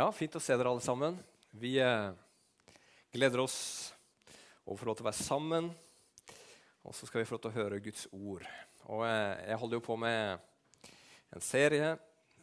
Ja, 0.00 0.06
Fint 0.16 0.32
å 0.32 0.40
se 0.40 0.54
dere 0.56 0.70
alle 0.70 0.80
sammen. 0.80 1.16
Vi 1.60 1.74
eh, 1.76 2.12
gleder 3.12 3.42
oss 3.42 3.58
over 4.64 4.72
å 4.72 4.80
få 4.80 4.86
lov 4.88 4.96
til 4.96 5.04
å 5.04 5.08
være 5.10 5.18
sammen. 5.18 5.66
Og 6.88 6.96
så 6.96 7.04
skal 7.04 7.20
vi 7.20 7.26
få 7.28 7.36
lov 7.36 7.42
til 7.44 7.50
å 7.50 7.56
høre 7.58 7.80
Guds 7.84 8.06
ord. 8.08 8.46
Og 8.86 9.04
eh, 9.04 9.42
Jeg 9.50 9.58
holder 9.60 9.76
jo 9.76 9.84
på 9.84 9.98
med 10.00 10.40
en 11.36 11.44
serie 11.44 11.92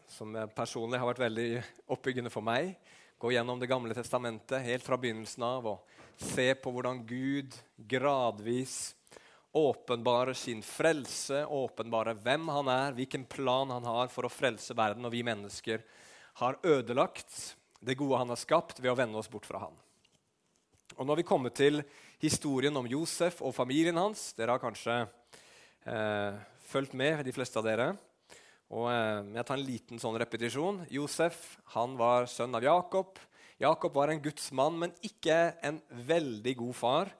som 0.06 0.38
personlig 0.54 1.02
har 1.02 1.10
vært 1.10 1.24
veldig 1.24 1.50
oppbyggende 1.98 2.36
for 2.36 2.46
meg. 2.46 2.76
Gå 3.18 3.34
gjennom 3.34 3.58
Det 3.58 3.72
gamle 3.74 3.98
testamentet 3.98 4.62
helt 4.68 4.86
fra 4.86 5.02
begynnelsen 5.02 5.50
av 5.50 5.74
og 5.74 6.00
se 6.30 6.52
på 6.62 6.78
hvordan 6.78 7.02
Gud 7.10 7.58
gradvis 7.90 8.92
åpenbarer 9.58 10.38
sin 10.38 10.62
frelse, 10.62 11.42
åpenbarer 11.42 12.22
hvem 12.22 12.52
han 12.54 12.70
er, 12.70 13.00
hvilken 13.02 13.26
plan 13.26 13.74
han 13.74 13.96
har 13.96 14.14
for 14.14 14.30
å 14.30 14.36
frelse 14.44 14.78
verden 14.78 15.10
og 15.10 15.18
vi 15.18 15.26
mennesker 15.26 15.82
har 16.38 16.60
ødelagt 16.64 17.56
det 17.82 17.98
gode 17.98 18.18
han 18.20 18.30
har 18.30 18.40
skapt, 18.40 18.82
ved 18.82 18.92
å 18.92 18.98
vende 18.98 19.18
oss 19.18 19.30
bort 19.30 19.48
fra 19.48 19.62
han. 19.66 19.78
Og 20.98 21.06
Nå 21.06 21.14
har 21.14 21.20
vi 21.20 21.28
kommet 21.28 21.56
til 21.58 21.82
historien 22.22 22.76
om 22.78 22.88
Josef 22.90 23.42
og 23.46 23.56
familien 23.56 23.98
hans. 24.00 24.32
Dere 24.38 24.56
har 24.56 24.62
kanskje 24.62 25.00
eh, 25.86 26.38
fulgt 26.70 26.96
med, 26.98 27.24
de 27.26 27.34
fleste 27.36 27.60
av 27.60 27.66
dere. 27.68 27.92
Og 28.74 28.90
eh, 28.92 29.34
Jeg 29.38 29.48
tar 29.48 29.58
en 29.58 29.66
liten 29.68 30.02
sånn 30.02 30.18
repetisjon. 30.22 30.84
Josef 30.94 31.58
han 31.76 31.98
var 32.00 32.30
sønn 32.32 32.56
av 32.58 32.66
Jakob. 32.66 33.22
Jakob 33.62 33.96
var 33.98 34.14
en 34.14 34.22
Guds 34.22 34.52
mann, 34.54 34.78
men 34.78 34.94
ikke 35.06 35.56
en 35.66 35.82
veldig 35.90 36.54
god 36.60 36.78
far. 36.78 37.14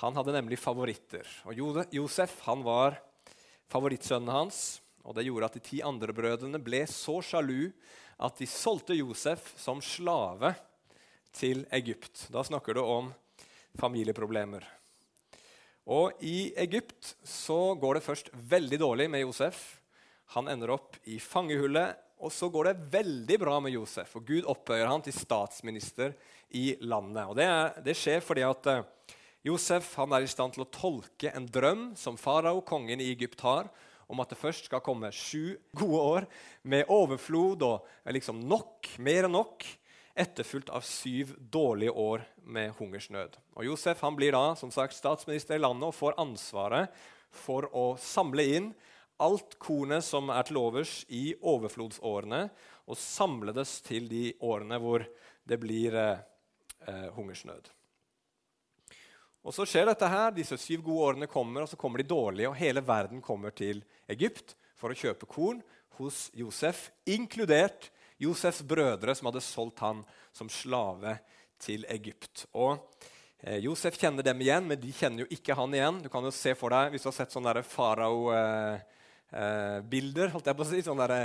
Han 0.00 0.16
hadde 0.16 0.36
nemlig 0.36 0.60
favoritter. 0.60 1.24
Og 1.48 1.88
Josef 1.92 2.36
han 2.46 2.64
var 2.64 3.00
favorittsønnen 3.72 4.32
hans. 4.32 4.80
og 5.04 5.16
Det 5.16 5.24
gjorde 5.28 5.48
at 5.48 5.56
de 5.56 5.64
ti 5.64 5.80
andre 5.84 6.12
brødrene 6.16 6.60
ble 6.60 6.84
så 6.88 7.20
sjalu 7.24 7.70
at 8.20 8.36
de 8.40 8.48
solgte 8.48 8.96
Josef 8.98 9.54
som 9.58 9.80
slave 9.84 10.52
til 11.32 11.64
Egypt. 11.72 12.26
Da 12.32 12.44
snakker 12.44 12.76
du 12.76 12.82
om 12.84 13.10
familieproblemer. 13.80 14.66
Og 15.90 16.20
I 16.22 16.52
Egypt 16.60 17.14
så 17.26 17.74
går 17.80 17.96
det 17.96 18.04
først 18.04 18.30
veldig 18.34 18.78
dårlig 18.82 19.08
med 19.10 19.24
Josef. 19.24 19.80
Han 20.36 20.50
ender 20.52 20.74
opp 20.76 20.98
i 21.10 21.18
fangehullet, 21.18 21.96
og 22.20 22.32
så 22.34 22.50
går 22.52 22.68
det 22.68 22.88
veldig 22.92 23.38
bra 23.40 23.56
med 23.64 23.72
Josef. 23.74 24.12
og 24.16 24.26
Gud 24.28 24.44
opphøyer 24.44 24.86
han 24.90 25.02
til 25.02 25.16
statsminister 25.16 26.12
i 26.50 26.76
landet. 26.80 27.24
Og 27.26 27.36
Det, 27.36 27.46
er, 27.48 27.80
det 27.82 27.96
skjer 27.96 28.20
fordi 28.20 28.44
at 28.44 28.68
uh, 28.68 29.16
Josef 29.42 29.94
er 29.98 30.20
i 30.20 30.28
stand 30.28 30.52
til 30.54 30.66
å 30.66 30.70
tolke 30.70 31.32
en 31.32 31.48
drøm 31.48 31.94
som 31.96 32.20
farao, 32.20 32.60
kongen 32.60 33.00
i 33.00 33.08
Egypt, 33.14 33.40
har, 33.40 33.70
om 34.10 34.22
at 34.22 34.32
det 34.32 34.40
først 34.40 34.66
skal 34.68 34.82
komme 34.84 35.12
sju 35.14 35.56
gode 35.76 36.00
år 36.00 36.26
med 36.62 36.90
overflod 36.90 37.62
og 37.66 38.10
liksom 38.10 38.42
nok, 38.50 38.90
mer 38.98 39.28
enn 39.28 39.36
nok, 39.38 39.66
etterfulgt 40.20 40.72
av 40.74 40.84
syv 40.84 41.32
dårlige 41.38 41.94
år 41.94 42.26
med 42.42 42.74
hungersnød. 42.78 43.38
Og 43.56 43.68
Josef 43.70 44.02
han 44.04 44.18
blir 44.18 44.34
da 44.34 44.56
som 44.58 44.72
sagt 44.74 44.98
statsminister 44.98 45.56
i 45.56 45.62
landet 45.62 45.88
og 45.88 45.96
får 45.96 46.18
ansvaret 46.20 46.90
for 47.30 47.68
å 47.76 47.94
samle 48.02 48.46
inn 48.56 48.72
alt 49.20 49.56
kornet 49.60 50.04
som 50.04 50.32
er 50.32 50.46
til 50.48 50.58
overs 50.60 51.02
i 51.12 51.34
overflodsårene, 51.36 52.46
og 52.88 52.98
samle 52.98 53.52
det 53.54 53.66
til 53.86 54.08
de 54.10 54.30
årene 54.42 54.80
hvor 54.82 55.04
det 55.46 55.60
blir 55.60 55.94
eh, 55.94 56.24
eh 56.88 57.10
hungersnød. 57.14 57.68
Og 59.40 59.54
Så 59.56 59.64
skjer 59.64 59.88
dette 59.88 60.08
her, 60.08 60.34
disse 60.36 60.56
syv 60.60 60.82
gode 60.84 61.04
årene 61.10 61.28
kommer, 61.30 61.64
og 61.64 61.70
så 61.70 61.76
kommer 61.80 62.02
de 62.02 62.08
dårlige. 62.10 62.50
Og 62.50 62.58
hele 62.58 62.82
verden 62.84 63.22
kommer 63.24 63.50
til 63.56 63.80
Egypt 64.10 64.54
for 64.76 64.92
å 64.92 64.96
kjøpe 64.96 65.28
korn 65.30 65.62
hos 66.00 66.28
Josef, 66.36 66.90
inkludert 67.08 67.90
Josefs 68.20 68.62
brødre, 68.68 69.14
som 69.16 69.26
hadde 69.30 69.40
solgt 69.44 69.80
han 69.84 70.04
som 70.36 70.48
slave 70.52 71.18
til 71.60 71.86
Egypt. 71.92 72.46
Og 72.52 72.76
eh, 73.40 73.58
Josef 73.64 73.96
kjenner 74.00 74.22
dem 74.24 74.40
igjen, 74.44 74.66
men 74.68 74.80
de 74.80 74.92
kjenner 74.92 75.24
jo 75.24 75.32
ikke 75.32 75.56
han 75.56 75.74
igjen. 75.76 76.02
Du 76.04 76.08
kan 76.12 76.24
jo 76.24 76.32
se 76.34 76.54
for 76.58 76.68
deg, 76.74 76.90
Hvis 76.92 77.04
du 77.04 77.08
har 77.08 77.16
sett 77.16 77.32
sånne 77.32 77.62
farao-bilder, 77.64 78.84
eh, 79.32 80.28
eh, 80.28 80.32
holdt 80.34 80.46
jeg 80.52 80.56
på 80.58 80.66
å 80.66 80.70
si, 80.72 80.84
sånne 80.84 81.08
der, 81.08 81.24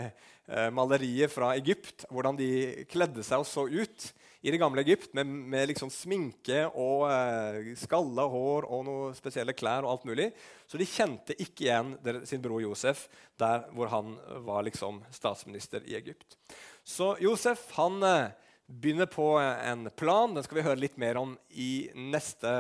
malerier 0.69 1.25
fra 1.33 1.55
Egypt, 1.57 2.05
hvordan 2.13 2.37
de 2.37 2.85
kledde 2.85 3.23
seg 3.25 3.41
og 3.41 3.47
så 3.49 3.65
ut 3.65 4.13
i 4.45 4.51
det 4.51 4.59
gamle 4.61 4.81
Egypt 4.81 5.13
med, 5.17 5.25
med 5.25 5.72
liksom 5.72 5.89
sminke 5.89 6.67
og 6.78 7.07
eh, 7.09 7.72
skalla 7.81 8.28
hår 8.29 8.67
og 8.69 8.83
noen 8.85 9.16
spesielle 9.17 9.56
klær 9.57 9.88
og 9.88 9.95
alt 9.95 10.06
mulig. 10.06 10.28
Så 10.69 10.78
de 10.78 10.85
kjente 10.85 11.33
ikke 11.41 11.66
igjen 11.66 11.95
sin 12.29 12.44
bror 12.44 12.61
Josef 12.61 13.07
der 13.41 13.66
hvor 13.73 13.89
han 13.89 14.13
var 14.45 14.67
liksom 14.67 15.01
statsminister 15.09 15.81
i 15.89 15.97
Egypt. 15.97 16.38
Så 16.85 17.16
Josef 17.25 17.72
han 17.79 17.97
eh, 18.05 18.35
begynner 18.69 19.09
på 19.09 19.31
en 19.41 19.89
plan. 19.97 20.38
Den 20.38 20.45
skal 20.45 20.59
vi 20.59 20.67
høre 20.67 20.84
litt 20.84 21.01
mer 21.01 21.17
om 21.23 21.34
i 21.50 21.89
neste 21.97 22.53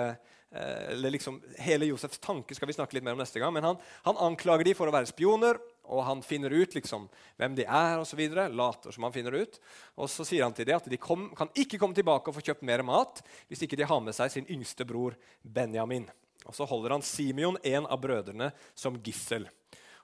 eh, 0.49 0.89
eller 0.95 1.13
liksom 1.13 1.37
Hele 1.61 1.91
Josefs 1.91 2.17
tanke 2.23 2.57
skal 2.57 2.71
vi 2.71 2.79
snakke 2.79 2.97
litt 2.97 3.05
mer 3.05 3.13
om 3.13 3.21
neste 3.21 3.43
gang. 3.43 3.53
Men 3.53 3.69
han, 3.69 3.81
han 4.09 4.23
anklager 4.31 4.65
de 4.65 4.73
for 4.73 4.89
å 4.89 4.97
være 4.97 5.13
spioner 5.13 5.61
og 5.87 6.03
han 6.07 6.21
finner 6.25 6.53
ut 6.53 6.75
liksom, 6.75 7.07
hvem 7.39 7.55
de 7.57 7.65
er, 7.65 8.03
videre, 8.17 8.47
later 8.49 8.91
som 8.95 9.07
han 9.07 9.13
finner 9.15 9.37
ut. 9.37 9.59
Og 9.95 10.09
så 10.11 10.25
sier 10.27 10.45
han 10.45 10.55
til 10.55 10.67
dem 10.69 10.79
at 10.79 10.89
de 10.91 10.99
kom, 11.01 11.29
kan 11.37 11.51
ikke 11.53 11.79
komme 11.81 11.97
tilbake 11.97 12.31
og 12.31 12.37
få 12.37 12.45
kjøpt 12.45 12.65
mer 12.67 12.83
mat 12.85 13.21
hvis 13.49 13.65
ikke 13.65 13.79
de 13.79 13.87
har 13.89 14.01
med 14.03 14.15
seg 14.17 14.33
sin 14.33 14.49
yngste 14.51 14.87
bror 14.87 15.17
Benjamin. 15.41 16.07
Og 16.45 16.55
Så 16.55 16.65
holder 16.69 16.93
han 16.93 17.05
Simeon, 17.05 17.57
en 17.63 17.87
av 17.89 18.01
brødrene, 18.01 18.51
som 18.77 18.99
gissel. 19.01 19.47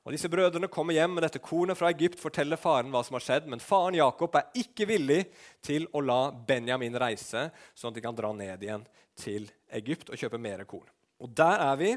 Og 0.02 0.16
Disse 0.16 0.30
brødrene 0.34 0.70
kommer 0.72 0.97
hjem 0.97 1.14
med 1.14 1.28
dette 1.28 1.41
kornet 1.44 1.78
fra 1.78 1.91
Egypt, 1.94 2.18
forteller 2.20 2.58
faren 2.58 2.90
hva 2.90 3.03
som 3.06 3.20
har 3.20 3.25
skjedd, 3.25 3.50
men 3.52 3.62
faren 3.62 4.00
Jakob 4.00 4.34
er 4.40 4.50
ikke 4.58 4.88
villig 4.90 5.20
til 5.62 5.86
å 5.94 6.02
la 6.02 6.31
Benjamin 6.34 6.97
reise, 6.97 7.52
sånn 7.78 7.94
at 7.94 8.00
de 8.00 8.06
kan 8.08 8.18
dra 8.18 8.31
ned 8.34 8.66
igjen 8.66 8.88
til 9.22 9.46
Egypt 9.78 10.09
og 10.09 10.18
kjøpe 10.18 10.41
mer 10.41 10.66
korn. 10.66 10.90
Og 11.22 11.30
Der 11.38 11.62
er 11.68 11.78
vi, 11.78 11.91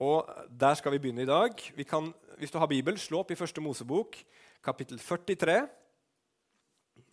og 0.00 0.28
der 0.48 0.78
skal 0.78 0.94
vi 0.94 1.00
begynne 1.02 1.26
i 1.26 1.28
dag. 1.28 1.60
Kan 1.88 2.12
hvis 2.40 2.52
du 2.52 2.58
har 2.58 2.70
Bibel, 2.70 2.96
slå 2.98 3.20
opp 3.20 3.34
i 3.34 3.36
Første 3.36 3.60
Mosebok, 3.60 4.16
kapittel 4.64 4.98
43. 4.98 5.58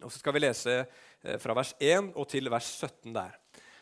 Og 0.05 0.11
så 0.11 0.21
skal 0.21 0.35
vi 0.35 0.43
lese 0.43 0.75
eh, 0.79 1.35
fra 1.41 1.55
vers 1.57 1.73
1 1.83 2.13
og 2.15 2.29
til 2.31 2.47
vers 2.51 2.69
17 2.79 3.11
der. 3.15 3.35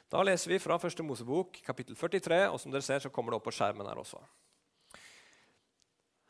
Da 0.10 0.24
leser 0.26 0.56
vi 0.56 0.62
fra 0.64 0.80
Første 0.82 1.06
Mosebok, 1.06 1.60
kapittel 1.66 1.98
43, 1.98 2.48
og 2.50 2.58
som 2.62 2.74
dere 2.74 2.86
ser, 2.86 3.04
så 3.04 3.12
kommer 3.14 3.34
det 3.34 3.40
opp 3.40 3.46
på 3.46 3.54
skjermen 3.54 3.86
her 3.86 4.02
også. 4.02 4.22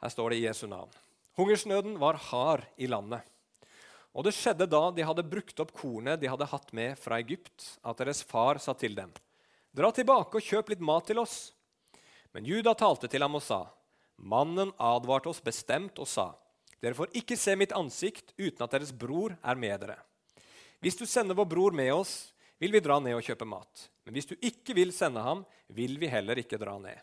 Her 0.03 0.11
står 0.11 0.33
det 0.33 0.41
i 0.41 0.45
Jesu 0.47 0.65
navn. 0.67 0.91
Hungersnøden 1.39 1.95
var 1.99 2.19
hard 2.27 2.67
i 2.75 2.91
landet. 2.91 3.23
Og 4.15 4.27
det 4.27 4.35
skjedde 4.35 4.67
da 4.71 4.83
de 4.95 5.03
hadde 5.03 5.27
brukt 5.27 5.59
opp 5.59 5.73
kornet 5.75 6.19
de 6.19 6.31
hadde 6.31 6.47
hatt 6.47 6.71
med 6.75 6.99
fra 6.99 7.19
Egypt, 7.23 7.75
at 7.83 7.99
deres 7.99 8.23
far 8.23 8.59
sa 8.63 8.75
til 8.75 8.95
dem, 8.99 9.15
Dra 9.75 9.89
tilbake 9.91 10.39
og 10.39 10.43
kjøp 10.43 10.69
litt 10.71 10.83
mat 10.83 11.03
til 11.09 11.19
oss. 11.19 11.51
Men 12.35 12.43
Juda 12.43 12.73
talte 12.75 13.07
til 13.07 13.23
ham 13.23 13.37
og 13.39 13.43
sa, 13.45 13.61
Mannen 14.19 14.73
advarte 14.75 15.31
oss 15.31 15.39
bestemt 15.43 15.95
og 16.03 16.07
sa, 16.07 16.33
dere 16.83 16.97
får 16.97 17.15
ikke 17.15 17.37
se 17.39 17.55
mitt 17.55 17.71
ansikt 17.75 18.33
uten 18.35 18.63
at 18.65 18.75
deres 18.75 18.91
bror 18.91 19.37
er 19.39 19.59
med 19.59 19.79
dere. 19.79 19.95
Hvis 20.83 20.99
du 20.99 21.05
sender 21.07 21.37
vår 21.37 21.47
bror 21.49 21.75
med 21.75 21.93
oss, 21.95 22.33
vil 22.59 22.75
vi 22.75 22.83
dra 22.83 22.99
ned 22.99 23.15
og 23.15 23.23
kjøpe 23.23 23.47
mat. 23.47 23.87
Men 24.03 24.15
hvis 24.17 24.27
du 24.27 24.35
ikke 24.35 24.75
vil 24.75 24.91
sende 24.95 25.23
ham, 25.23 25.45
vil 25.71 25.95
vi 25.99 26.11
heller 26.11 26.39
ikke 26.43 26.59
dra 26.59 26.75
ned. 26.79 26.99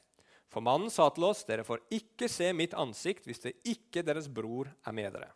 For 0.52 0.64
mannen 0.64 0.92
sa 0.92 1.08
til 1.10 1.24
oss, 1.30 1.46
dere 1.48 1.64
får 1.64 1.80
ikke 1.96 2.28
se 2.28 2.52
mitt 2.52 2.76
ansikt 2.76 3.24
hvis 3.28 3.40
det 3.46 3.56
ikke 3.72 4.04
deres 4.04 4.28
bror 4.28 4.68
er 4.68 4.96
med 4.96 5.16
dere. 5.16 5.32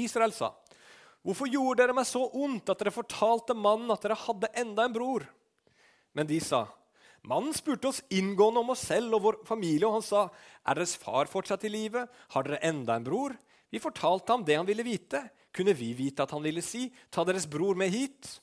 Israel 0.00 0.32
sa, 0.32 0.54
hvorfor 1.20 1.50
gjorde 1.52 1.84
dere 1.84 1.96
meg 1.96 2.08
så 2.08 2.24
ondt 2.24 2.72
at 2.72 2.80
dere 2.80 2.94
fortalte 2.94 3.52
mannen 3.52 3.92
at 3.92 4.00
dere 4.00 4.16
hadde 4.16 4.54
enda 4.64 4.88
en 4.88 4.96
bror? 4.96 5.28
Men 6.16 6.28
de 6.28 6.40
sa, 6.40 6.64
Mannen 7.22 7.54
spurte 7.54 7.88
oss 7.88 8.02
inngående 8.10 8.60
om 8.64 8.72
oss 8.74 8.82
selv 8.88 9.14
og 9.14 9.22
vår 9.26 9.36
familie, 9.46 9.86
og 9.86 10.00
han 10.00 10.02
sa, 10.02 10.30
'Er 10.66 10.74
deres 10.74 10.96
far 10.96 11.26
fortsatt 11.26 11.64
i 11.64 11.68
live? 11.68 12.08
Har 12.30 12.42
dere 12.42 12.62
enda 12.62 12.96
en 12.96 13.04
bror?' 13.04 13.38
Vi 13.70 13.78
fortalte 13.78 14.28
ham 14.32 14.44
det 14.44 14.56
han 14.56 14.66
ville 14.66 14.82
vite. 14.82 15.30
Kunne 15.52 15.72
vi 15.72 15.94
vite 15.94 16.22
at 16.22 16.30
han 16.30 16.42
ville 16.42 16.60
si, 16.60 16.92
'Ta 17.10 17.24
deres 17.24 17.46
bror 17.46 17.74
med 17.74 17.90
hit'? 17.90 18.40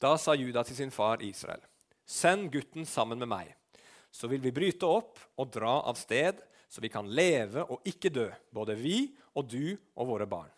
Da 0.00 0.16
sa 0.16 0.34
Juda 0.34 0.62
til 0.62 0.76
sin 0.76 0.90
far 0.90 1.22
Israel, 1.22 1.60
'Send 2.06 2.52
gutten 2.52 2.84
sammen 2.84 3.18
med 3.18 3.28
meg.' 3.28 3.54
Så 4.12 4.28
vil 4.28 4.40
vi 4.40 4.50
bryte 4.50 4.86
opp 4.86 5.18
og 5.36 5.50
dra 5.50 5.80
av 5.80 5.96
sted, 5.96 6.40
så 6.68 6.80
vi 6.80 6.88
kan 6.88 7.08
leve 7.08 7.64
og 7.64 7.82
ikke 7.84 8.12
dø, 8.12 8.30
både 8.52 8.76
vi 8.76 9.16
og 9.34 9.48
du 9.48 9.76
og 9.96 10.06
våre 10.06 10.26
barn. 10.26 10.50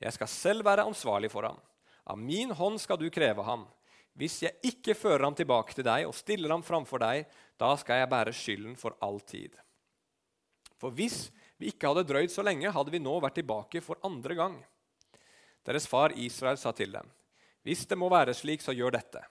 Jeg 0.00 0.12
skal 0.12 0.28
selv 0.28 0.64
være 0.64 0.84
ansvarlig 0.84 1.30
for 1.30 1.42
ham. 1.42 1.58
Av 2.06 2.18
min 2.18 2.50
hånd 2.50 2.78
skal 2.80 2.98
du 2.98 3.08
kreve 3.10 3.42
ham. 3.42 3.66
Hvis 4.16 4.38
jeg 4.46 4.56
ikke 4.64 4.96
fører 4.96 5.26
ham 5.26 5.36
tilbake 5.36 5.76
til 5.76 5.84
deg 5.84 6.06
og 6.08 6.16
stiller 6.16 6.54
ham 6.54 6.64
framfor 6.64 7.02
deg, 7.02 7.26
da 7.60 7.74
skal 7.80 8.00
jeg 8.00 8.10
bære 8.12 8.32
skylden 8.36 8.76
for 8.80 8.96
all 9.04 9.20
tid. 9.20 9.52
For 10.80 10.92
hvis 10.96 11.28
vi 11.60 11.70
ikke 11.72 11.92
hadde 11.92 12.06
drøyd 12.08 12.32
så 12.32 12.44
lenge, 12.44 12.72
hadde 12.72 12.92
vi 12.92 13.00
nå 13.00 13.14
vært 13.20 13.38
tilbake 13.40 13.84
for 13.84 14.00
andre 14.04 14.36
gang. 14.36 14.58
Deres 15.66 15.88
far 15.90 16.14
Israel 16.16 16.58
sa 16.60 16.72
til 16.76 16.92
dem, 16.94 17.08
hvis 17.66 17.88
det 17.90 17.98
må 17.98 18.08
være 18.12 18.36
slik, 18.36 18.62
så 18.62 18.74
gjør 18.76 18.94
dette. 18.94 19.24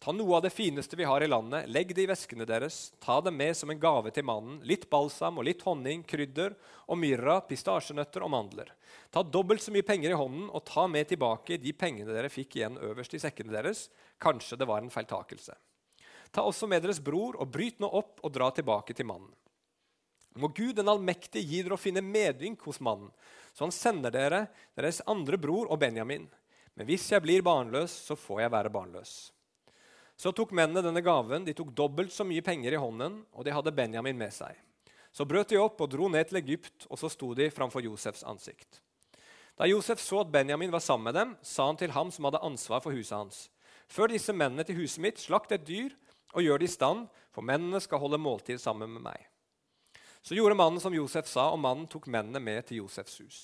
Ta 0.00 0.14
noe 0.16 0.38
av 0.38 0.44
det 0.46 0.52
fineste 0.54 0.96
vi 0.96 1.04
har 1.04 1.20
i 1.20 1.26
landet, 1.28 1.66
legg 1.68 1.90
det 1.92 2.06
i 2.06 2.08
veskene 2.08 2.46
deres, 2.48 2.94
ta 3.04 3.18
det 3.20 3.34
med 3.36 3.52
som 3.58 3.68
en 3.68 3.80
gave 3.80 4.08
til 4.16 4.24
mannen, 4.24 4.62
litt 4.64 4.86
balsam 4.88 5.36
og 5.36 5.44
litt 5.44 5.60
honning, 5.66 6.00
krydder 6.08 6.54
og 6.86 6.96
myrra, 6.96 7.34
pistasjenøtter 7.44 8.24
og 8.24 8.32
mandler. 8.32 8.70
Ta 9.12 9.20
dobbelt 9.20 9.60
så 9.60 9.74
mye 9.74 9.84
penger 9.84 10.14
i 10.14 10.16
hånden 10.16 10.46
og 10.48 10.64
ta 10.64 10.86
med 10.88 11.10
tilbake 11.10 11.58
de 11.60 11.74
pengene 11.76 12.14
dere 12.16 12.32
fikk 12.32 12.56
igjen 12.56 12.80
øverst 12.80 13.18
i 13.18 13.20
sekkene 13.20 13.52
deres. 13.52 13.90
Kanskje 14.20 14.58
det 14.60 14.68
var 14.68 14.82
en 14.82 14.92
feiltakelse. 14.92 15.56
Ta 16.30 16.44
også 16.46 16.68
med 16.70 16.84
deres 16.84 17.00
bror 17.02 17.38
og 17.40 17.50
bryt 17.50 17.80
nå 17.82 17.88
opp 17.88 18.20
og 18.22 18.32
dra 18.34 18.50
tilbake 18.54 18.94
til 18.94 19.08
mannen. 19.08 19.32
Må 20.38 20.52
Gud 20.54 20.76
den 20.78 20.88
allmektige 20.88 21.42
gi 21.42 21.62
dere 21.64 21.74
å 21.74 21.80
finne 21.80 22.04
medynk 22.06 22.62
hos 22.68 22.78
mannen, 22.84 23.10
så 23.50 23.66
han 23.66 23.74
sender 23.74 24.14
dere 24.14 24.44
deres 24.78 25.02
andre 25.10 25.40
bror 25.40 25.66
og 25.72 25.80
Benjamin. 25.82 26.28
Men 26.78 26.86
hvis 26.86 27.08
jeg 27.10 27.24
blir 27.24 27.42
barnløs, 27.42 27.90
så 28.06 28.14
får 28.14 28.44
jeg 28.44 28.52
være 28.54 28.70
barnløs. 28.72 29.14
Så 30.20 30.30
tok 30.36 30.52
mennene 30.54 30.84
denne 30.84 31.02
gaven. 31.02 31.46
De 31.48 31.54
tok 31.56 31.72
dobbelt 31.74 32.12
så 32.12 32.26
mye 32.28 32.44
penger 32.44 32.76
i 32.76 32.80
hånden, 32.80 33.22
og 33.32 33.44
de 33.44 33.54
hadde 33.56 33.74
Benjamin 33.74 34.18
med 34.20 34.34
seg. 34.36 34.54
Så 35.10 35.26
brøt 35.26 35.50
de 35.50 35.58
opp 35.58 35.80
og 35.80 35.90
dro 35.90 36.06
ned 36.12 36.28
til 36.28 36.38
Egypt, 36.42 36.86
og 36.86 37.00
så 37.00 37.10
sto 37.10 37.32
de 37.34 37.48
framfor 37.50 37.82
Josefs 37.82 38.22
ansikt. 38.28 38.82
Da 39.58 39.66
Josef 39.66 40.00
så 40.00 40.20
at 40.22 40.30
Benjamin 40.32 40.70
var 40.72 40.84
sammen 40.84 41.10
med 41.10 41.18
dem, 41.18 41.32
sa 41.42 41.66
han 41.66 41.80
til 41.80 41.92
ham 41.96 42.12
som 42.14 42.28
hadde 42.28 42.42
ansvar 42.46 42.84
for 42.84 42.94
huset 42.94 43.16
hans.: 43.16 43.48
Før 43.90 44.12
disse 44.12 44.34
mennene 44.36 44.64
til 44.66 44.78
huset 44.78 45.02
mitt, 45.02 45.18
slakt 45.18 45.52
et 45.54 45.66
dyr 45.66 45.94
og 46.30 46.44
gjør 46.44 46.62
det 46.62 46.70
i 46.70 46.74
stand, 46.74 47.08
for 47.34 47.46
mennene 47.46 47.80
skal 47.82 48.02
holde 48.02 48.20
måltid 48.22 48.60
sammen 48.62 48.92
med 48.94 49.02
meg. 49.02 49.24
Så 50.22 50.36
gjorde 50.36 50.58
mannen 50.58 50.82
som 50.82 50.94
Josef 50.94 51.26
sa, 51.26 51.48
og 51.50 51.62
mannen 51.62 51.88
tok 51.90 52.06
mennene 52.12 52.42
med 52.42 52.68
til 52.68 52.84
Josefs 52.84 53.18
hus. 53.22 53.40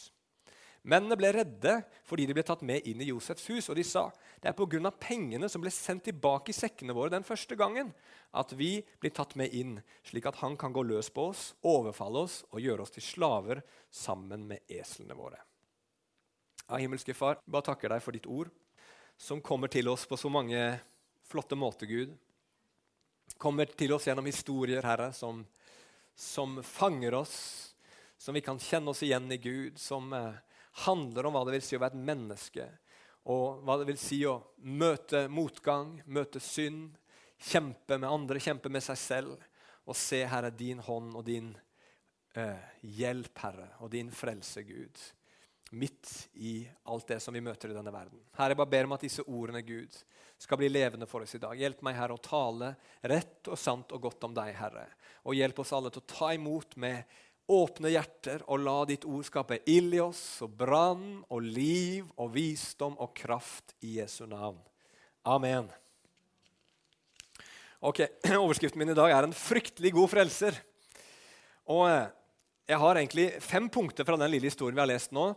Mennene 0.86 1.16
ble 1.18 1.32
redde 1.34 1.72
fordi 2.06 2.28
de 2.28 2.34
ble 2.36 2.44
tatt 2.46 2.60
med 2.66 2.84
inn 2.86 3.00
i 3.02 3.08
Josefs 3.08 3.48
hus, 3.50 3.66
og 3.72 3.78
de 3.78 3.82
sa 3.86 4.04
det 4.38 4.52
er 4.52 4.54
pga. 4.54 4.92
pengene 5.00 5.48
som 5.50 5.64
ble 5.64 5.72
sendt 5.74 6.04
tilbake 6.06 6.52
i 6.52 6.54
sekkene 6.54 6.94
våre 6.94 7.10
den 7.10 7.26
første 7.26 7.56
gangen, 7.58 7.90
at 8.30 8.52
vi 8.54 8.84
blir 9.00 9.10
tatt 9.10 9.34
med 9.34 9.50
inn, 9.50 9.80
slik 10.04 10.26
at 10.26 10.38
han 10.44 10.54
kan 10.56 10.72
gå 10.72 10.84
løs 10.86 11.10
på 11.10 11.30
oss, 11.32 11.54
overfalle 11.64 12.22
oss 12.28 12.44
og 12.52 12.60
gjøre 12.60 12.86
oss 12.86 12.94
til 12.94 13.02
slaver 13.02 13.64
sammen 13.90 14.46
med 14.46 14.62
eslene 14.68 15.16
våre. 15.18 15.40
Ja, 16.68 16.78
himmelske 16.78 17.14
Far, 17.14 17.40
bare 17.46 17.66
takker 17.66 17.90
deg 17.90 18.04
for 18.04 18.14
ditt 18.14 18.26
ord, 18.30 18.52
som 19.16 19.40
kommer 19.40 19.68
til 19.68 19.88
oss 19.88 20.06
på 20.06 20.16
så 20.16 20.28
mange 20.28 20.78
flotte 21.26 21.56
måter, 21.56 21.86
Gud. 21.86 22.16
Kommer 23.38 23.66
til 23.66 23.92
oss 23.96 24.06
gjennom 24.06 24.26
historier, 24.28 24.84
Herre, 24.84 25.10
som, 25.12 25.44
som 26.14 26.60
fanger 26.62 27.14
oss, 27.14 27.36
som 28.18 28.34
vi 28.36 28.44
kan 28.44 28.60
kjenne 28.60 28.92
oss 28.92 29.02
igjen 29.02 29.30
i 29.32 29.40
Gud, 29.40 29.78
som 29.78 30.12
eh, 30.12 30.36
handler 30.86 31.26
om 31.26 31.36
hva 31.36 31.44
det 31.46 31.56
vil 31.56 31.64
si 31.64 31.76
å 31.76 31.82
være 31.82 31.96
et 31.96 32.06
menneske, 32.12 32.68
og 33.26 33.64
hva 33.66 33.78
det 33.80 33.88
vil 33.88 33.98
si 34.00 34.20
å 34.28 34.38
møte 34.62 35.26
motgang, 35.32 35.96
møte 36.06 36.40
synd, 36.40 36.94
kjempe 37.42 37.98
med 37.98 38.08
andre, 38.08 38.40
kjempe 38.40 38.70
med 38.72 38.84
seg 38.84 39.00
selv, 39.00 39.46
og 39.86 39.98
se, 39.98 40.22
Herre, 40.26 40.50
din 40.54 40.80
hånd 40.82 41.14
og 41.18 41.26
din 41.26 41.52
eh, 42.38 42.62
hjelp, 42.82 43.34
Herre, 43.42 43.68
og 43.82 43.90
din 43.92 44.10
frelse, 44.14 44.62
Gud, 44.66 45.02
midt 45.70 46.28
i 46.34 46.68
alt 46.84 47.08
det 47.08 47.18
som 47.22 47.34
vi 47.34 47.42
møter 47.42 47.70
i 47.70 47.76
denne 47.76 47.92
verden. 47.92 48.20
Herre, 48.36 48.54
jeg 48.54 48.60
bare 48.60 48.72
ber 48.74 48.88
om 48.88 48.94
at 48.96 49.06
disse 49.06 49.24
ordene, 49.26 49.62
Gud, 49.66 49.96
skal 50.38 50.60
bli 50.60 50.68
levende 50.70 51.08
for 51.10 51.24
oss 51.24 51.34
i 51.34 51.42
dag. 51.42 51.56
Hjelp 51.58 51.82
meg, 51.86 51.96
Herre, 51.98 52.16
å 52.16 52.22
tale 52.22 52.74
rett 53.02 53.50
og 53.50 53.58
sant 53.58 53.94
og 53.96 54.02
godt 54.06 54.28
om 54.28 54.36
deg, 54.36 54.52
Herre. 54.58 54.86
Og 55.26 55.38
hjelp 55.38 55.62
oss 55.64 55.72
alle 55.74 55.90
til 55.90 56.04
å 56.04 56.10
ta 56.12 56.32
imot 56.36 56.76
med 56.82 57.16
Åpne 57.46 57.92
hjerter 57.92 58.42
og 58.50 58.58
la 58.58 58.80
ditt 58.90 59.04
ord 59.06 59.22
skape 59.22 59.60
ild 59.70 59.94
i 59.94 60.00
oss 60.02 60.40
og 60.42 60.56
brann 60.58 61.20
og 61.30 61.44
liv 61.46 62.08
og 62.18 62.32
visdom 62.34 62.96
og 62.98 63.12
kraft 63.14 63.76
i 63.86 64.00
Jesu 64.00 64.24
navn. 64.26 64.58
Amen. 65.22 65.68
Ok, 67.86 68.02
Overskriften 68.42 68.82
min 68.82 68.90
i 68.90 68.98
dag 68.98 69.14
er 69.14 69.22
'En 69.22 69.36
fryktelig 69.36 69.92
god 69.94 70.10
frelser'. 70.10 70.58
Og 71.70 71.86
eh, 71.90 72.10
Jeg 72.66 72.80
har 72.82 72.98
egentlig 72.98 73.28
fem 73.46 73.68
punkter 73.70 74.02
fra 74.02 74.16
den 74.18 74.32
lille 74.32 74.48
historien 74.50 74.74
vi 74.74 74.82
har 74.82 74.88
lest 74.90 75.12
nå, 75.14 75.28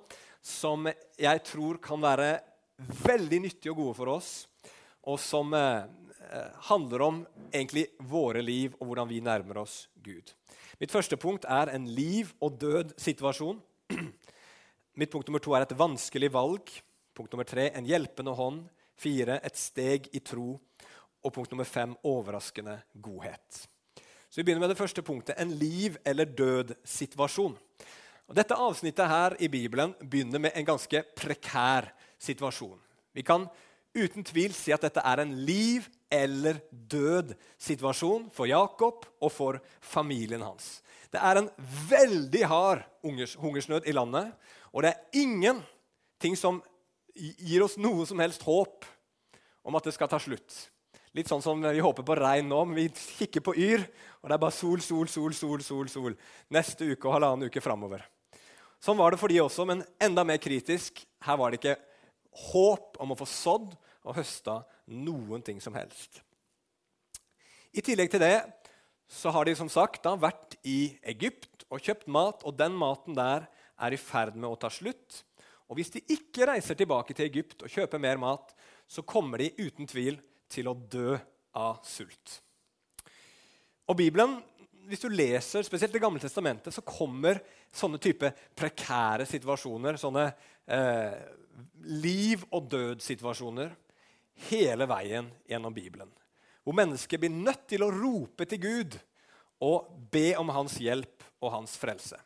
som 0.41 0.87
jeg 0.89 1.43
tror 1.45 1.77
kan 1.77 2.01
være 2.01 2.39
veldig 3.03 3.39
nyttige 3.43 3.69
og 3.75 3.83
gode 3.83 3.97
for 3.99 4.11
oss, 4.15 4.31
og 5.05 5.19
som 5.21 5.53
eh, 5.53 5.85
eh 6.25 6.65
handler 6.71 7.05
om 7.05 7.21
egentlig 7.53 7.85
våre 7.99 8.41
liv 8.41 8.73
og 8.79 8.87
hvordan 8.87 9.11
vi 9.13 9.21
nærmer 9.21 9.61
oss 9.61 9.87
Gud. 9.93 10.33
Mitt 10.81 10.91
første 10.91 11.21
punkt 11.21 11.45
er 11.45 11.69
en 11.69 11.85
liv 11.85 12.33
og 12.41 12.57
død-situasjon. 12.57 13.61
Mitt 14.99 15.11
punkt 15.11 15.27
nummer 15.27 15.39
to 15.39 15.53
er 15.53 15.67
et 15.67 15.77
vanskelig 15.77 16.33
valg. 16.33 16.65
Punkt 17.13 17.31
nummer 17.31 17.45
tre 17.45 17.69
en 17.69 17.85
hjelpende 17.85 18.33
hånd. 18.33 18.63
Fire 18.97 19.37
et 19.43 19.57
steg 19.57 20.09
i 20.17 20.19
tro. 20.19 20.57
Og 21.21 21.33
punkt 21.33 21.51
nummer 21.51 21.69
fem 21.69 21.93
overraskende 22.01 22.81
godhet. 22.93 23.67
Så 24.29 24.41
Vi 24.41 24.43
begynner 24.43 24.61
med 24.61 24.69
det 24.69 24.77
første 24.77 25.01
punktet 25.01 25.39
en 25.41 25.51
liv- 25.57 25.97
eller 26.05 26.25
død-situasjon. 26.25 27.57
Dette 28.29 28.53
avsnittet 28.53 29.09
her 29.09 29.33
i 29.41 29.47
Bibelen 29.47 29.95
begynner 30.05 30.39
med 30.39 30.51
en 30.55 30.65
ganske 30.65 31.01
prekær 31.17 31.89
situasjon. 32.21 32.77
Vi 33.13 33.23
kan 33.25 33.47
uten 33.97 34.23
tvil 34.23 34.53
si 34.53 34.71
at 34.71 34.81
dette 34.85 35.01
er 35.01 35.23
en 35.23 35.33
liv- 35.45 35.89
eller 36.11 36.61
død-situasjon 36.69 38.29
for 38.33 38.45
Jakob 38.45 39.05
og 39.21 39.31
for 39.31 39.59
familien 39.81 40.41
hans. 40.41 40.81
Det 41.11 41.19
er 41.21 41.37
en 41.37 41.49
veldig 41.89 42.45
hard 42.45 42.83
hungersnød 43.03 43.87
i 43.87 43.91
landet, 43.91 44.33
og 44.73 44.83
det 44.83 44.93
er 44.93 45.21
ingenting 45.21 46.37
som 46.37 46.61
gir 47.15 47.63
oss 47.65 47.77
noe 47.77 48.05
som 48.05 48.19
helst 48.19 48.45
håp 48.45 48.85
om 49.65 49.75
at 49.75 49.83
det 49.83 49.93
skal 49.93 50.09
ta 50.09 50.19
slutt. 50.21 50.69
Litt 51.17 51.29
sånn 51.31 51.41
som 51.41 51.61
vi 51.63 51.81
håper 51.81 52.05
på 52.05 52.15
regn 52.19 52.49
nå, 52.51 52.59
men 52.69 52.77
vi 52.77 52.87
kikker 52.93 53.41
på 53.41 53.55
Yr, 53.57 53.81
og 54.21 54.29
det 54.29 54.35
er 54.35 54.41
bare 54.43 54.53
sol, 54.53 54.81
sol, 54.85 55.07
sol, 55.09 55.33
sol, 55.33 55.63
sol, 55.65 55.89
sol. 55.89 56.17
Neste 56.53 56.91
uke 56.91 57.09
og 57.09 57.15
halvannen 57.15 57.49
uke 57.49 57.63
framover. 57.63 58.03
Sånn 58.83 58.99
var 58.99 59.11
det 59.11 59.19
for 59.19 59.31
de 59.31 59.39
også, 59.41 59.65
men 59.67 59.81
enda 59.99 60.23
mer 60.27 60.39
kritisk. 60.41 61.01
Her 61.25 61.39
var 61.41 61.51
det 61.51 61.59
ikke 61.59 61.79
håp 62.51 62.99
om 63.01 63.15
å 63.15 63.17
få 63.17 63.27
sådd 63.27 63.73
og 64.05 64.15
høsta 64.19 64.61
noen 64.93 65.41
ting 65.45 65.57
som 65.63 65.75
helst. 65.75 66.21
I 67.73 67.83
tillegg 67.85 68.13
til 68.13 68.23
det 68.23 68.37
så 69.09 69.33
har 69.33 69.49
de 69.49 69.55
som 69.57 69.69
sagt 69.69 70.05
da 70.05 70.13
vært 70.17 70.55
i 70.61 70.93
Egypt 71.09 71.65
og 71.69 71.81
kjøpt 71.81 72.07
mat, 72.09 72.45
og 72.45 72.57
den 72.57 72.77
maten 72.77 73.17
der 73.17 73.49
er 73.79 73.93
i 73.93 73.99
ferd 73.99 74.37
med 74.37 74.49
å 74.51 74.57
ta 74.61 74.69
slutt. 74.73 75.23
Og 75.69 75.77
Hvis 75.77 75.93
de 75.93 76.05
ikke 76.13 76.47
reiser 76.49 76.77
tilbake 76.77 77.13
til 77.13 77.27
Egypt 77.27 77.65
og 77.65 77.73
kjøper 77.73 78.01
mer 78.01 78.21
mat, 78.21 78.53
så 78.89 79.05
kommer 79.05 79.41
de 79.41 79.53
uten 79.57 79.89
tvil 79.89 80.17
til 80.49 80.69
å 80.69 80.77
dø 80.77 81.17
av 81.57 81.81
sult. 81.87 82.39
Og 83.89 83.97
Bibelen, 83.97 84.37
hvis 84.89 85.01
du 85.01 85.09
leser 85.09 85.65
spesielt 85.65 85.93
Det 85.93 86.01
gamle 86.01 86.21
testamentet, 86.21 86.73
så 86.73 86.85
kommer 86.85 87.41
sånne 87.73 87.99
type 88.01 88.31
prekære 88.57 89.25
situasjoner, 89.29 89.97
sånne 90.01 90.25
eh, 90.69 91.17
liv- 92.01 92.45
og 92.53 92.69
død-situasjoner, 92.71 93.73
hele 94.49 94.87
veien 94.89 95.29
gjennom 95.49 95.73
Bibelen. 95.75 96.09
Hvor 96.63 96.77
mennesker 96.77 97.21
blir 97.21 97.33
nødt 97.33 97.65
til 97.69 97.83
å 97.83 97.91
rope 97.93 98.45
til 98.49 98.61
Gud 98.61 98.97
og 99.65 99.89
be 100.11 100.31
om 100.39 100.51
hans 100.53 100.77
hjelp 100.79 101.25
og 101.43 101.53
hans 101.53 101.75
frelse. 101.79 102.17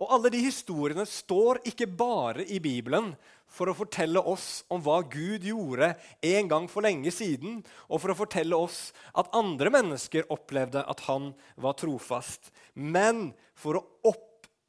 Og 0.00 0.12
Alle 0.14 0.30
de 0.32 0.40
historiene 0.40 1.04
står 1.08 1.60
ikke 1.68 1.88
bare 1.88 2.46
i 2.48 2.60
Bibelen 2.62 3.12
for 3.50 3.70
å 3.70 3.76
fortelle 3.76 4.22
oss 4.22 4.62
om 4.70 4.82
hva 4.84 5.00
Gud 5.10 5.44
gjorde 5.44 5.92
en 6.30 6.50
gang 6.50 6.68
for 6.70 6.86
lenge 6.86 7.12
siden, 7.14 7.60
og 7.90 8.02
for 8.02 8.14
å 8.14 8.18
fortelle 8.22 8.56
oss 8.56 8.90
at 9.12 9.30
andre 9.36 9.72
mennesker 9.74 10.30
opplevde 10.32 10.84
at 10.86 11.04
han 11.08 11.32
var 11.60 11.76
trofast, 11.80 12.52
men 12.74 13.30
for 13.58 13.82
å 13.82 14.14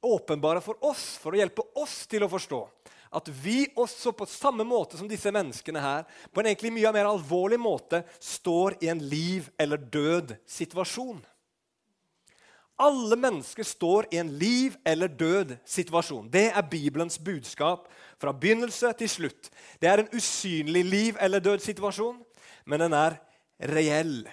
åpenbare 0.01 0.63
for 0.65 0.81
oss, 0.85 1.15
for 1.21 1.35
å 1.35 1.39
hjelpe 1.39 1.67
oss 1.77 2.03
til 2.09 2.25
å 2.25 2.31
forstå 2.31 2.61
at 3.11 3.27
vi 3.43 3.65
også 3.75 4.13
på 4.15 4.25
samme 4.29 4.63
måte 4.63 4.95
som 4.95 5.07
disse 5.09 5.31
menneskene 5.35 5.81
her, 5.83 6.05
på 6.31 6.41
en 6.41 6.47
egentlig 6.47 6.71
mye 6.71 6.93
mer 6.95 7.09
alvorlig 7.09 7.59
måte, 7.59 8.05
står 8.23 8.77
i 8.79 8.88
en 8.91 9.01
liv- 9.03 9.50
eller 9.59 9.81
død-situasjon. 9.91 11.19
Alle 12.81 13.15
mennesker 13.19 13.63
står 13.67 14.07
i 14.11 14.17
en 14.17 14.31
liv- 14.41 14.77
eller 14.85 15.07
død-situasjon. 15.07 16.29
Det 16.33 16.47
er 16.50 16.69
Bibelens 16.71 17.19
budskap 17.21 17.85
fra 18.17 18.33
begynnelse 18.33 18.89
til 18.97 19.09
slutt. 19.09 19.50
Det 19.77 19.89
er 19.89 20.01
en 20.01 20.09
usynlig 20.17 20.85
liv- 20.85 21.19
eller 21.21 21.39
død-situasjon, 21.39 22.17
men 22.65 22.79
den 22.79 22.93
er 22.93 23.19
reell. 23.69 24.25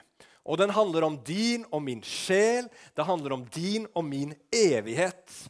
Og 0.49 0.57
den 0.59 0.71
handler 0.73 1.05
om 1.05 1.19
din 1.25 1.67
og 1.73 1.83
min 1.83 2.01
sjel, 2.03 2.71
det 2.97 3.05
handler 3.05 3.37
om 3.37 3.45
din 3.45 3.87
og 3.95 4.05
min 4.05 4.33
evighet. 4.53 5.49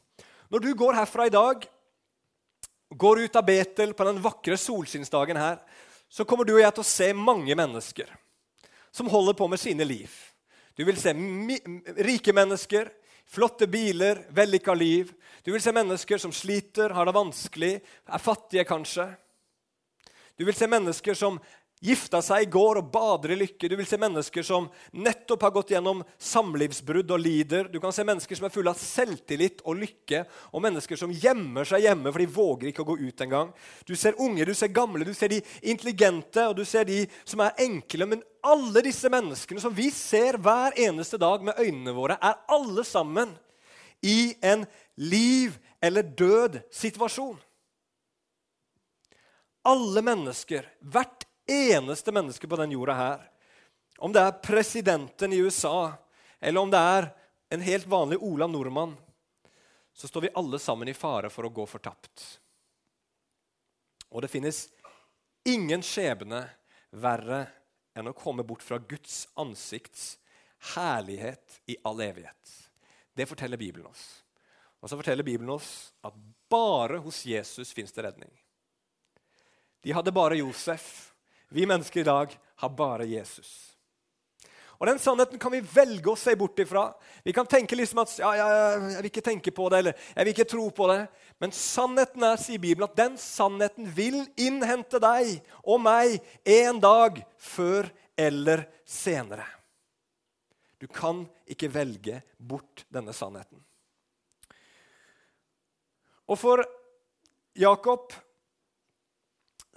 Når 0.50 0.58
du 0.58 0.74
går 0.74 0.98
herfra 0.98 1.26
i 1.26 1.34
dag 1.34 1.68
går 2.96 3.18
ut 3.18 3.36
av 3.36 3.46
Betel 3.46 3.94
på 3.94 4.04
den 4.08 4.18
vakre 4.24 4.56
solskinnsdagen 4.56 5.36
her, 5.36 5.60
så 6.08 6.24
kommer 6.24 6.44
du 6.44 6.56
og 6.56 6.62
jeg 6.62 6.74
til 6.74 6.82
å 6.82 6.88
se 6.88 7.12
mange 7.14 7.54
mennesker 7.54 8.10
som 8.90 9.10
holder 9.12 9.36
på 9.36 9.46
med 9.46 9.60
sine 9.60 9.84
liv. 9.84 10.08
Du 10.78 10.84
vil 10.84 10.96
se 11.00 11.10
rike 12.06 12.32
mennesker, 12.32 12.86
flotte 13.26 13.66
biler, 13.66 14.20
vellykka 14.30 14.74
liv. 14.78 15.10
Du 15.42 15.50
vil 15.50 15.62
se 15.62 15.72
mennesker 15.74 16.20
som 16.22 16.30
sliter, 16.32 16.94
har 16.94 17.08
det 17.08 17.14
vanskelig, 17.16 17.70
er 18.06 18.22
fattige 18.22 18.62
kanskje. 18.68 19.08
Du 20.38 20.44
vil 20.46 20.54
se 20.54 20.68
mennesker 20.70 21.18
som 21.18 21.40
gifta 21.84 22.20
seg 22.24 22.44
i 22.44 22.50
går 22.50 22.80
og 22.80 22.90
bader 22.92 23.32
i 23.34 23.38
lykke. 23.38 23.68
Du 23.70 23.76
vil 23.78 23.86
se 23.88 23.98
mennesker 24.00 24.44
som 24.46 24.68
nettopp 24.96 25.44
har 25.46 25.54
gått 25.54 25.72
gjennom 25.74 26.02
samlivsbrudd 26.18 27.12
og 27.14 27.22
lider. 27.22 27.68
Du 27.72 27.78
kan 27.82 27.94
se 27.94 28.06
mennesker 28.06 28.38
som 28.38 28.48
er 28.48 28.54
fulle 28.54 28.72
av 28.72 28.80
selvtillit 28.80 29.62
og 29.64 29.78
lykke, 29.82 30.24
og 30.52 30.64
mennesker 30.64 30.98
som 31.00 31.12
gjemmer 31.14 31.68
seg 31.68 31.86
hjemme 31.86 32.12
for 32.12 32.22
de 32.22 32.30
våger 32.38 32.70
ikke 32.70 32.84
å 32.84 32.88
gå 32.90 32.98
ut 33.04 33.24
engang. 33.26 33.52
Du 33.86 33.94
ser 33.96 34.18
unge, 34.22 34.46
du 34.48 34.54
ser 34.58 34.74
gamle, 34.74 35.06
du 35.06 35.14
ser 35.16 35.32
de 35.32 35.42
intelligente 35.62 36.48
og 36.48 36.58
du 36.58 36.64
ser 36.68 36.88
de 36.88 37.04
som 37.24 37.44
er 37.44 37.58
enkle. 37.68 38.08
Men 38.10 38.24
alle 38.46 38.84
disse 38.86 39.10
menneskene 39.12 39.62
som 39.62 39.74
vi 39.74 39.90
ser 39.94 40.40
hver 40.42 40.76
eneste 40.78 41.20
dag 41.20 41.44
med 41.46 41.58
øynene 41.60 41.94
våre, 41.96 42.18
er 42.18 42.40
alle 42.50 42.86
sammen 42.86 43.36
i 44.02 44.34
en 44.42 44.64
liv 44.96 45.58
eller 45.82 46.02
død-situasjon. 46.02 47.38
Alle 49.68 50.02
mennesker, 50.02 50.64
hvert 50.80 51.27
eneste 51.48 52.12
menneske 52.12 52.48
på 52.48 52.56
den 52.60 52.74
jorda 52.76 52.94
her, 52.94 53.24
om 53.98 54.12
det 54.14 54.22
er 54.22 54.38
presidenten 54.44 55.32
i 55.32 55.40
USA, 55.42 55.92
eller 56.40 56.60
om 56.60 56.70
det 56.70 56.78
er 56.78 57.10
en 57.50 57.64
helt 57.64 57.86
vanlig 57.86 58.18
Ola 58.22 58.46
Nordmann, 58.46 58.96
så 59.92 60.08
står 60.08 60.28
vi 60.28 60.34
alle 60.34 60.58
sammen 60.62 60.88
i 60.88 60.94
fare 60.94 61.30
for 61.30 61.48
å 61.48 61.52
gå 61.52 61.64
fortapt. 61.66 62.26
Og 64.14 64.22
det 64.22 64.30
finnes 64.30 64.68
ingen 65.48 65.82
skjebne 65.82 66.44
verre 66.94 67.46
enn 67.98 68.08
å 68.08 68.16
komme 68.16 68.44
bort 68.46 68.62
fra 68.62 68.78
Guds 68.78 69.26
ansikts 69.34 70.16
herlighet 70.74 71.60
i 71.66 71.76
all 71.82 72.00
evighet. 72.00 72.54
Det 73.14 73.26
forteller 73.26 73.58
Bibelen 73.58 73.88
oss. 73.90 74.22
Og 74.78 74.90
så 74.90 74.98
forteller 74.98 75.26
Bibelen 75.26 75.50
oss 75.50 75.90
at 76.06 76.14
bare 76.50 77.00
hos 77.02 77.24
Jesus 77.26 77.72
fins 77.74 77.92
det 77.92 78.04
redning. 78.06 78.30
De 79.82 79.94
hadde 79.94 80.14
bare 80.14 80.38
Josef. 80.38 81.10
Vi 81.48 81.66
mennesker 81.66 82.00
i 82.00 82.08
dag 82.08 82.38
har 82.56 82.68
bare 82.76 83.06
Jesus. 83.08 83.68
Og 84.78 84.86
Den 84.86 85.00
sannheten 85.02 85.40
kan 85.42 85.50
vi 85.50 85.58
velge 85.60 86.12
å 86.12 86.18
se 86.18 86.36
bort 86.38 86.58
ifra. 86.62 86.84
Vi 87.26 87.32
kan 87.34 87.46
tenke 87.50 87.74
liksom 87.74 87.98
at 88.04 88.12
ja, 88.20 88.30
ja, 88.38 88.48
jeg 88.92 89.00
vil 89.00 89.10
ikke 89.10 89.24
tenke 89.26 89.52
på 89.54 89.66
det, 89.72 89.80
eller 89.80 90.04
jeg 90.14 90.26
vil 90.26 90.34
ikke 90.36 90.50
tro 90.52 90.66
på 90.70 90.86
det. 90.92 91.00
Men 91.42 91.54
sannheten 91.54 92.26
er, 92.28 92.38
sier 92.38 92.62
Bibelen, 92.62 92.86
at 92.86 92.98
den 92.98 93.16
sannheten 93.18 93.88
vil 93.96 94.20
innhente 94.38 95.00
deg 95.02 95.40
og 95.64 95.82
meg 95.82 96.20
en 96.46 96.78
dag 96.82 97.18
før 97.42 97.90
eller 98.18 98.68
senere. 98.86 99.48
Du 100.78 100.86
kan 100.86 101.24
ikke 101.50 101.72
velge 101.74 102.20
bort 102.38 102.84
denne 102.94 103.14
sannheten. 103.16 103.58
Og 106.28 106.38
for 106.38 106.62
Jakob 107.58 108.14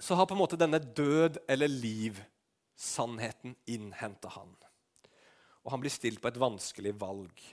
så 0.02 0.14
har 0.18 0.26
på 0.26 0.34
en 0.34 0.40
måte 0.42 0.58
denne 0.58 0.80
død 0.82 1.38
eller 1.48 1.70
liv-sannheten 1.70 3.54
innhenta 3.70 4.32
han. 4.34 4.50
Og 5.62 5.70
han 5.70 5.82
blir 5.84 5.94
stilt 5.94 6.18
på 6.22 6.26
et 6.32 6.40
vanskelig 6.42 6.96
valg. 6.98 7.44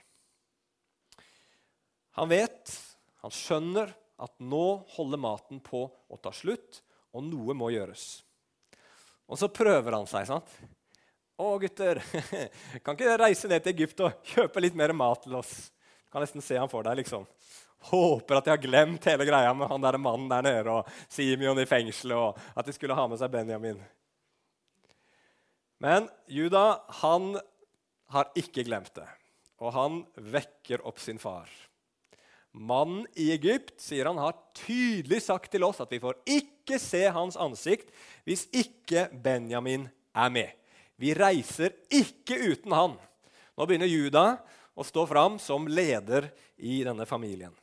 Han 2.18 2.32
vet, 2.32 2.74
han 3.22 3.34
skjønner, 3.34 3.94
at 4.20 4.34
nå 4.44 4.82
holder 4.98 5.22
maten 5.22 5.62
på 5.64 5.86
å 5.88 6.18
ta 6.20 6.34
slutt, 6.36 6.82
og 7.16 7.24
noe 7.24 7.54
må 7.56 7.70
gjøres. 7.72 8.08
Og 9.30 9.38
så 9.40 9.48
prøver 9.54 9.96
han 9.96 10.10
seg. 10.10 10.26
sant? 10.28 10.50
'Å, 11.40 11.54
gutter, 11.62 12.02
kan 12.84 12.98
ikke 12.98 13.06
dere 13.06 13.22
reise 13.30 13.48
ned 13.48 13.64
til 13.64 13.78
Egypt 13.78 14.02
og 14.04 14.26
kjøpe 14.28 14.60
litt 14.60 14.76
mer 14.76 14.92
mat 14.92 15.22
til 15.24 15.38
oss?' 15.40 15.70
Du 15.70 16.12
kan 16.12 16.26
nesten 16.26 16.42
se 16.42 16.58
han 16.58 16.68
for 16.68 16.82
deg. 16.84 16.98
liksom. 16.98 17.30
Håper 17.80 18.36
at 18.36 18.48
de 18.48 18.52
har 18.52 18.62
glemt 18.62 19.06
hele 19.08 19.26
greia 19.28 19.54
med 19.56 19.70
han 19.72 19.84
der 19.84 19.98
mannen 20.02 20.28
der 20.32 20.44
nede 20.44 20.74
og 20.74 20.90
Simeon 21.08 21.62
i 21.62 21.68
fengselet, 21.70 22.18
og 22.18 22.60
at 22.60 22.68
de 22.68 22.76
skulle 22.76 22.98
ha 22.98 23.06
med 23.08 23.22
seg 23.22 23.32
Benjamin. 23.32 23.80
Men 25.80 26.10
Juda 26.28 26.82
han 27.00 27.38
har 28.12 28.30
ikke 28.38 28.66
glemt 28.68 28.92
det, 28.98 29.08
og 29.64 29.74
han 29.78 30.02
vekker 30.20 30.84
opp 30.88 31.00
sin 31.00 31.22
far. 31.22 31.48
Mannen 32.52 33.06
i 33.16 33.30
Egypt 33.32 33.78
sier 33.80 34.10
han 34.10 34.20
har 34.20 34.38
tydelig 34.58 35.22
sagt 35.24 35.52
til 35.54 35.64
oss 35.64 35.80
at 35.84 35.92
vi 35.94 36.02
får 36.02 36.18
ikke 36.28 36.80
se 36.82 37.04
hans 37.14 37.38
ansikt 37.40 37.94
hvis 38.28 38.48
ikke 38.52 39.08
Benjamin 39.24 39.86
er 40.18 40.34
med. 40.34 40.50
Vi 41.00 41.14
reiser 41.16 41.78
ikke 41.94 42.36
uten 42.50 42.74
han. 42.76 42.98
Nå 43.56 43.68
begynner 43.70 43.88
Juda 43.88 44.26
å 44.76 44.84
stå 44.84 45.06
fram 45.08 45.38
som 45.40 45.70
leder 45.70 46.32
i 46.58 46.82
denne 46.84 47.06
familien. 47.08 47.54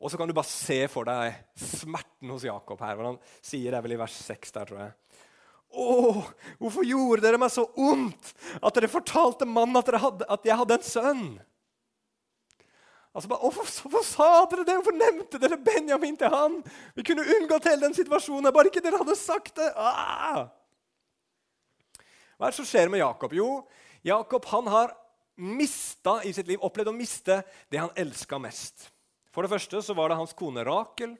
Og 0.00 0.08
så 0.08 0.16
kan 0.16 0.28
du 0.28 0.34
bare 0.36 0.48
se 0.48 0.78
for 0.88 1.04
deg 1.08 1.36
smerten 1.60 2.32
hos 2.32 2.46
Jakob 2.46 2.80
her. 2.80 2.96
Hvordan 2.96 3.18
Han 3.18 3.44
sier 3.44 3.74
det 3.74 3.82
vel 3.84 3.94
i 3.96 4.00
vers 4.00 4.16
6 4.16 4.54
der, 4.56 4.70
tror 4.70 4.80
jeg. 4.80 4.94
Å, 5.70 6.22
hvorfor 6.58 6.86
gjorde 6.88 7.22
dere 7.22 7.38
meg 7.38 7.52
så 7.54 7.62
ondt 7.78 8.32
at 8.58 8.74
dere 8.74 8.90
fortalte 8.90 9.46
mannen 9.46 9.78
at, 9.78 9.90
hadde, 10.02 10.26
at 10.26 10.48
jeg 10.48 10.58
hadde 10.58 10.78
en 10.78 10.86
sønn? 10.86 11.26
Altså 13.10 13.30
hvorfor, 13.30 13.66
hvorfor, 13.90 14.06
sa 14.06 14.30
dere 14.50 14.64
det? 14.66 14.76
Hvorfor 14.80 14.96
nevnte 14.96 15.38
dere 15.42 15.58
Benjamin 15.62 16.16
til 16.18 16.30
han? 16.32 16.56
Vi 16.96 17.04
kunne 17.06 17.26
unngått 17.36 17.68
hele 17.70 17.84
den 17.88 17.94
situasjonen, 17.94 18.50
bare 18.54 18.70
ikke 18.70 18.82
dere 18.82 19.02
hadde 19.02 19.18
sagt 19.18 19.58
det. 19.58 19.68
Ah! 19.76 20.48
Hva 22.38 22.48
er 22.48 22.54
det 22.54 22.58
som 22.62 22.68
skjer 22.70 22.90
med 22.90 23.02
Jakob? 23.02 23.34
Jo, 23.36 23.50
Jakob 24.06 24.46
han 24.50 24.70
har 24.72 24.94
mista 25.40 26.20
i 26.24 26.32
sitt 26.34 26.48
liv, 26.48 26.62
opplevd 26.62 26.92
å 26.92 26.96
miste 26.96 27.42
det 27.70 27.82
han 27.82 27.92
elska 27.98 28.38
mest. 28.42 28.88
For 29.30 29.46
det 29.46 29.52
første 29.52 29.82
så 29.82 29.94
var 29.94 30.10
det 30.10 30.18
hans 30.18 30.34
kone 30.36 30.64
Rakel, 30.66 31.14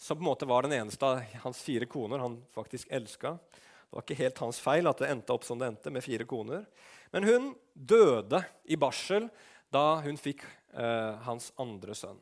som 0.00 0.16
på 0.16 0.22
en 0.22 0.30
måte 0.30 0.48
var 0.48 0.64
den 0.64 0.76
eneste 0.78 1.06
av 1.06 1.20
hans 1.42 1.60
fire 1.62 1.88
koner 1.90 2.22
han 2.22 2.38
faktisk 2.54 2.88
elska. 2.90 3.34
Det 3.36 3.96
var 3.96 4.04
ikke 4.06 4.20
helt 4.22 4.38
hans 4.44 4.60
feil 4.62 4.86
at 4.86 5.02
det 5.02 5.10
endte 5.10 5.34
opp 5.34 5.44
som 5.44 5.58
det 5.58 5.66
endte, 5.66 5.90
med 5.90 6.04
fire 6.06 6.24
koner. 6.24 6.64
Men 7.10 7.26
hun 7.26 7.48
døde 7.74 8.44
i 8.70 8.78
barsel 8.78 9.26
da 9.74 9.98
hun 10.04 10.18
fikk 10.18 10.44
eh, 10.46 11.18
hans 11.26 11.50
andre 11.60 11.96
sønn. 11.98 12.20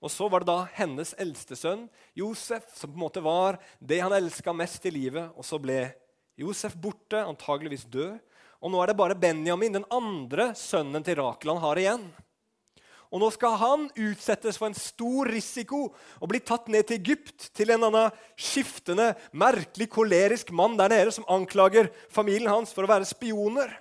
Og 0.00 0.08
så 0.08 0.30
var 0.32 0.40
det 0.40 0.48
da 0.48 0.64
hennes 0.78 1.12
eldste 1.20 1.58
sønn, 1.60 1.84
Josef, 2.16 2.64
som 2.72 2.88
på 2.88 2.96
en 2.96 3.04
måte 3.04 3.20
var 3.20 3.60
det 3.78 4.00
han 4.00 4.14
elska 4.16 4.54
mest 4.56 4.88
i 4.88 4.94
livet. 4.94 5.28
Og 5.36 5.44
så 5.44 5.60
ble 5.60 5.90
Josef 6.40 6.72
borte, 6.72 7.20
antageligvis 7.20 7.84
død. 7.92 8.16
Og 8.64 8.72
nå 8.72 8.80
er 8.80 8.90
det 8.90 8.96
bare 8.96 9.16
Benjamin, 9.20 9.76
den 9.76 9.88
andre 9.92 10.50
sønnen 10.56 11.04
til 11.04 11.20
Rakel, 11.20 11.52
han 11.52 11.64
har 11.64 11.80
igjen. 11.80 12.08
Og 13.10 13.18
nå 13.18 13.28
skal 13.34 13.56
han 13.58 13.86
utsettes 13.98 14.58
for 14.58 14.70
en 14.70 14.78
stor 14.78 15.30
risiko 15.34 15.88
og 15.90 16.28
bli 16.30 16.38
tatt 16.46 16.68
ned 16.70 16.86
til 16.86 17.00
Egypt, 17.00 17.48
til 17.56 17.72
en 17.74 17.88
annen 17.88 18.14
skiftende, 18.38 19.12
merkelig, 19.34 19.88
kolerisk 19.90 20.52
mann 20.54 20.76
der 20.78 20.92
nede 20.92 21.14
som 21.14 21.26
anklager 21.30 21.90
familien 22.12 22.52
hans 22.52 22.74
for 22.74 22.86
å 22.86 22.92
være 22.92 23.08
spioner. 23.10 23.72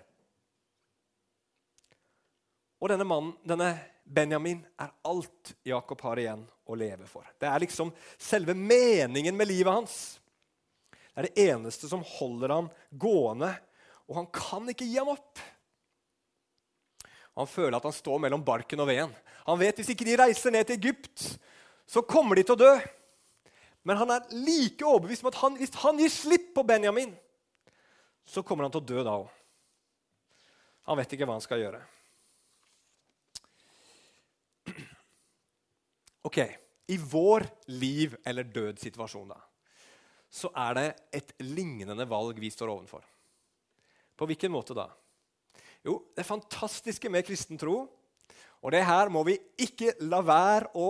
Og 2.80 2.90
denne 2.90 3.06
mannen, 3.06 3.36
denne 3.46 3.74
Benjamin, 4.10 4.64
er 4.82 4.96
alt 5.06 5.54
Jakob 5.68 6.02
har 6.08 6.18
igjen 6.18 6.42
å 6.66 6.78
leve 6.80 7.06
for. 7.10 7.28
Det 7.38 7.46
er 7.46 7.62
liksom 7.62 7.92
selve 8.18 8.56
meningen 8.58 9.38
med 9.38 9.52
livet 9.52 9.76
hans. 9.76 10.00
Det 10.90 11.22
er 11.22 11.28
det 11.28 11.48
eneste 11.52 11.90
som 11.92 12.02
holder 12.18 12.56
han 12.56 12.74
gående, 12.90 13.52
og 14.10 14.24
han 14.24 14.30
kan 14.34 14.72
ikke 14.72 14.88
gi 14.88 14.98
ham 14.98 15.12
opp. 15.14 15.42
Han 17.40 17.48
føler 17.48 17.78
at 17.78 17.86
han 17.88 17.96
står 17.96 18.20
mellom 18.20 18.44
barken 18.44 18.82
og 18.84 18.90
veden. 18.90 19.14
Han 19.48 19.60
vet 19.62 19.78
hvis 19.80 19.94
ikke 19.94 20.08
de 20.08 20.18
reiser 20.20 20.52
ned 20.52 20.68
til 20.68 20.76
Egypt, 20.76 21.40
så 21.88 22.04
kommer 22.04 22.36
de 22.36 22.44
til 22.44 22.58
å 22.58 22.60
dø. 22.60 22.74
Men 23.88 23.98
han 24.02 24.12
er 24.12 24.28
like 24.36 24.84
overbevist 24.84 25.24
om 25.24 25.32
at 25.32 25.40
han, 25.40 25.56
hvis 25.58 25.72
han 25.80 26.02
gir 26.02 26.12
slipp 26.12 26.52
på 26.58 26.66
Benjamin, 26.68 27.14
så 28.28 28.44
kommer 28.44 28.68
han 28.68 28.74
til 28.76 28.84
å 28.84 28.90
dø 28.92 29.06
da 29.08 29.16
òg. 29.22 29.30
Han 30.92 31.00
vet 31.00 31.16
ikke 31.16 31.26
hva 31.30 31.38
han 31.38 31.46
skal 31.46 31.64
gjøre. 31.64 31.82
Ok, 36.28 36.44
I 36.92 36.98
vår 37.00 37.48
liv- 37.72 38.20
eller 38.28 38.44
død-situasjon 38.44 39.32
da, 39.32 39.40
så 40.28 40.52
er 40.68 40.76
det 40.76 40.88
et 41.16 41.32
lignende 41.40 42.06
valg 42.10 42.38
vi 42.44 42.52
står 42.52 42.68
overfor. 42.74 43.06
På 44.20 44.28
hvilken 44.28 44.52
måte 44.52 44.76
da? 44.76 44.90
Jo, 45.86 46.02
det 46.16 46.24
fantastiske 46.28 47.10
med 47.10 47.26
kristen 47.28 47.60
tro, 47.60 47.86
og 48.60 48.74
det 48.76 48.84
her 48.84 49.12
må 49.12 49.24
vi 49.28 49.38
ikke 49.62 49.94
la 50.12 50.20
være 50.26 50.74
å 50.76 50.90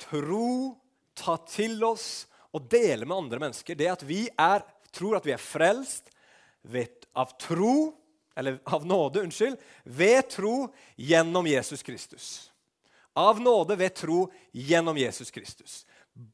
tro, 0.00 0.76
ta 1.16 1.36
til 1.48 1.80
oss 1.84 2.26
og 2.56 2.66
dele 2.70 3.06
med 3.06 3.16
andre 3.16 3.40
mennesker, 3.40 3.78
det 3.78 3.88
at 3.92 4.04
vi 4.04 4.26
er, 4.28 4.64
tror 4.92 5.18
at 5.18 5.26
vi 5.26 5.34
er 5.34 5.42
frelst 5.42 6.10
ved, 6.68 7.06
av 7.16 7.32
tro, 7.40 7.92
eller 8.36 8.60
av 8.64 8.86
nåde, 8.86 9.24
unnskyld, 9.24 9.56
ved 9.84 10.28
tro 10.32 10.54
gjennom 10.96 11.46
Jesus 11.46 11.82
Kristus. 11.82 12.26
Av 13.12 13.40
nåde 13.40 13.76
ved 13.76 13.94
tro 13.94 14.26
gjennom 14.52 14.98
Jesus 14.98 15.30
Kristus. 15.30 15.86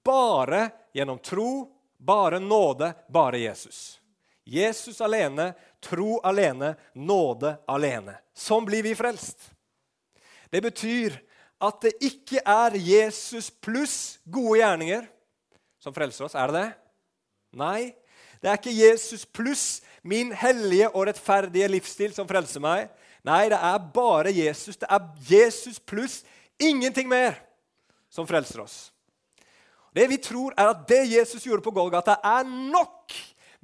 Bare 0.04 0.68
gjennom 0.94 1.18
tro, 1.18 1.68
bare 1.98 2.40
nåde, 2.40 2.92
bare 3.08 3.38
Jesus. 3.38 4.00
Jesus 4.44 5.00
alene, 5.00 5.52
tro 5.86 6.18
alene, 6.26 6.74
nåde 6.94 7.54
alene. 7.70 8.18
Sånn 8.34 8.66
blir 8.66 8.84
vi 8.86 8.96
frelst. 8.98 9.52
Det 10.50 10.62
betyr 10.64 11.16
at 11.62 11.78
det 11.86 11.94
ikke 12.04 12.42
er 12.42 12.76
Jesus 12.78 13.48
pluss 13.50 14.18
gode 14.24 14.60
gjerninger 14.60 15.06
som 15.80 15.94
frelser 15.94 16.26
oss. 16.26 16.36
Er 16.36 16.50
det 16.50 16.60
det? 16.60 16.68
Nei. 17.56 17.94
Det 18.42 18.50
er 18.50 18.58
ikke 18.58 18.74
Jesus 18.76 19.24
pluss 19.24 19.66
min 20.06 20.32
hellige 20.36 20.90
og 20.92 21.06
rettferdige 21.08 21.70
livsstil 21.72 22.12
som 22.14 22.28
frelser 22.28 22.62
meg. 22.62 22.90
Nei, 23.26 23.46
det 23.50 23.58
er 23.58 23.86
bare 23.94 24.34
Jesus. 24.34 24.76
Det 24.78 24.88
er 24.90 25.06
Jesus 25.30 25.80
pluss 25.80 26.20
ingenting 26.62 27.08
mer 27.10 27.40
som 28.12 28.28
frelser 28.28 28.62
oss. 28.62 28.76
Det 29.96 30.04
vi 30.10 30.18
tror, 30.20 30.52
er 30.58 30.74
at 30.74 30.84
det 30.88 31.06
Jesus 31.08 31.46
gjorde 31.46 31.64
på 31.64 31.72
Golgata, 31.74 32.18
er 32.20 32.44
nok. 32.44 33.14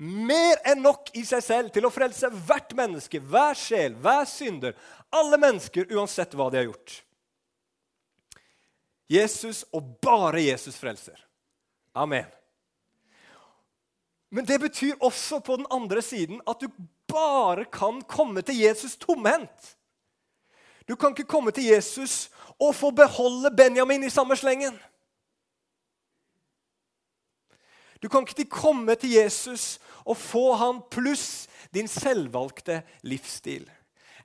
Mer 0.02 0.59
enn 0.66 0.80
nok 0.82 1.12
i 1.14 1.23
seg 1.26 1.44
selv 1.44 1.71
til 1.75 1.87
å 1.87 1.92
frelse 1.94 2.26
hvert 2.32 2.73
menneske, 2.75 3.21
hver 3.23 3.54
sjel, 3.59 3.94
hver 4.02 4.25
synder. 4.26 4.75
Alle 5.14 5.38
mennesker, 5.38 5.87
uansett 5.94 6.35
hva 6.35 6.49
de 6.50 6.59
har 6.59 6.66
gjort. 6.66 6.97
Jesus 9.12 9.62
og 9.71 9.92
bare 10.02 10.40
Jesus 10.42 10.78
frelser. 10.80 11.21
Amen. 11.94 12.26
Men 14.32 14.49
det 14.49 14.59
betyr 14.59 14.97
også 15.04 15.42
på 15.44 15.61
den 15.61 15.68
andre 15.71 16.02
siden 16.02 16.40
at 16.49 16.64
du 16.64 16.73
bare 17.12 17.68
kan 17.68 18.00
komme 18.09 18.42
til 18.42 18.59
Jesus 18.59 18.97
tomhendt. 18.97 19.76
Du 20.88 20.97
kan 20.97 21.12
ikke 21.12 21.28
komme 21.28 21.52
til 21.54 21.68
Jesus 21.68 22.30
og 22.59 22.75
få 22.75 22.90
beholde 22.90 23.52
Benjamin 23.54 24.02
i 24.02 24.11
samme 24.11 24.37
slengen. 24.37 24.75
Du 28.02 28.09
kan 28.11 28.26
ikke 28.26 28.50
komme 28.50 28.97
til 28.99 29.14
Jesus 29.14 29.76
og 30.02 30.18
få 30.18 30.49
han 30.59 30.82
pluss 30.90 31.47
din 31.71 31.88
selvvalgte 31.88 32.80
livsstil. 33.06 33.68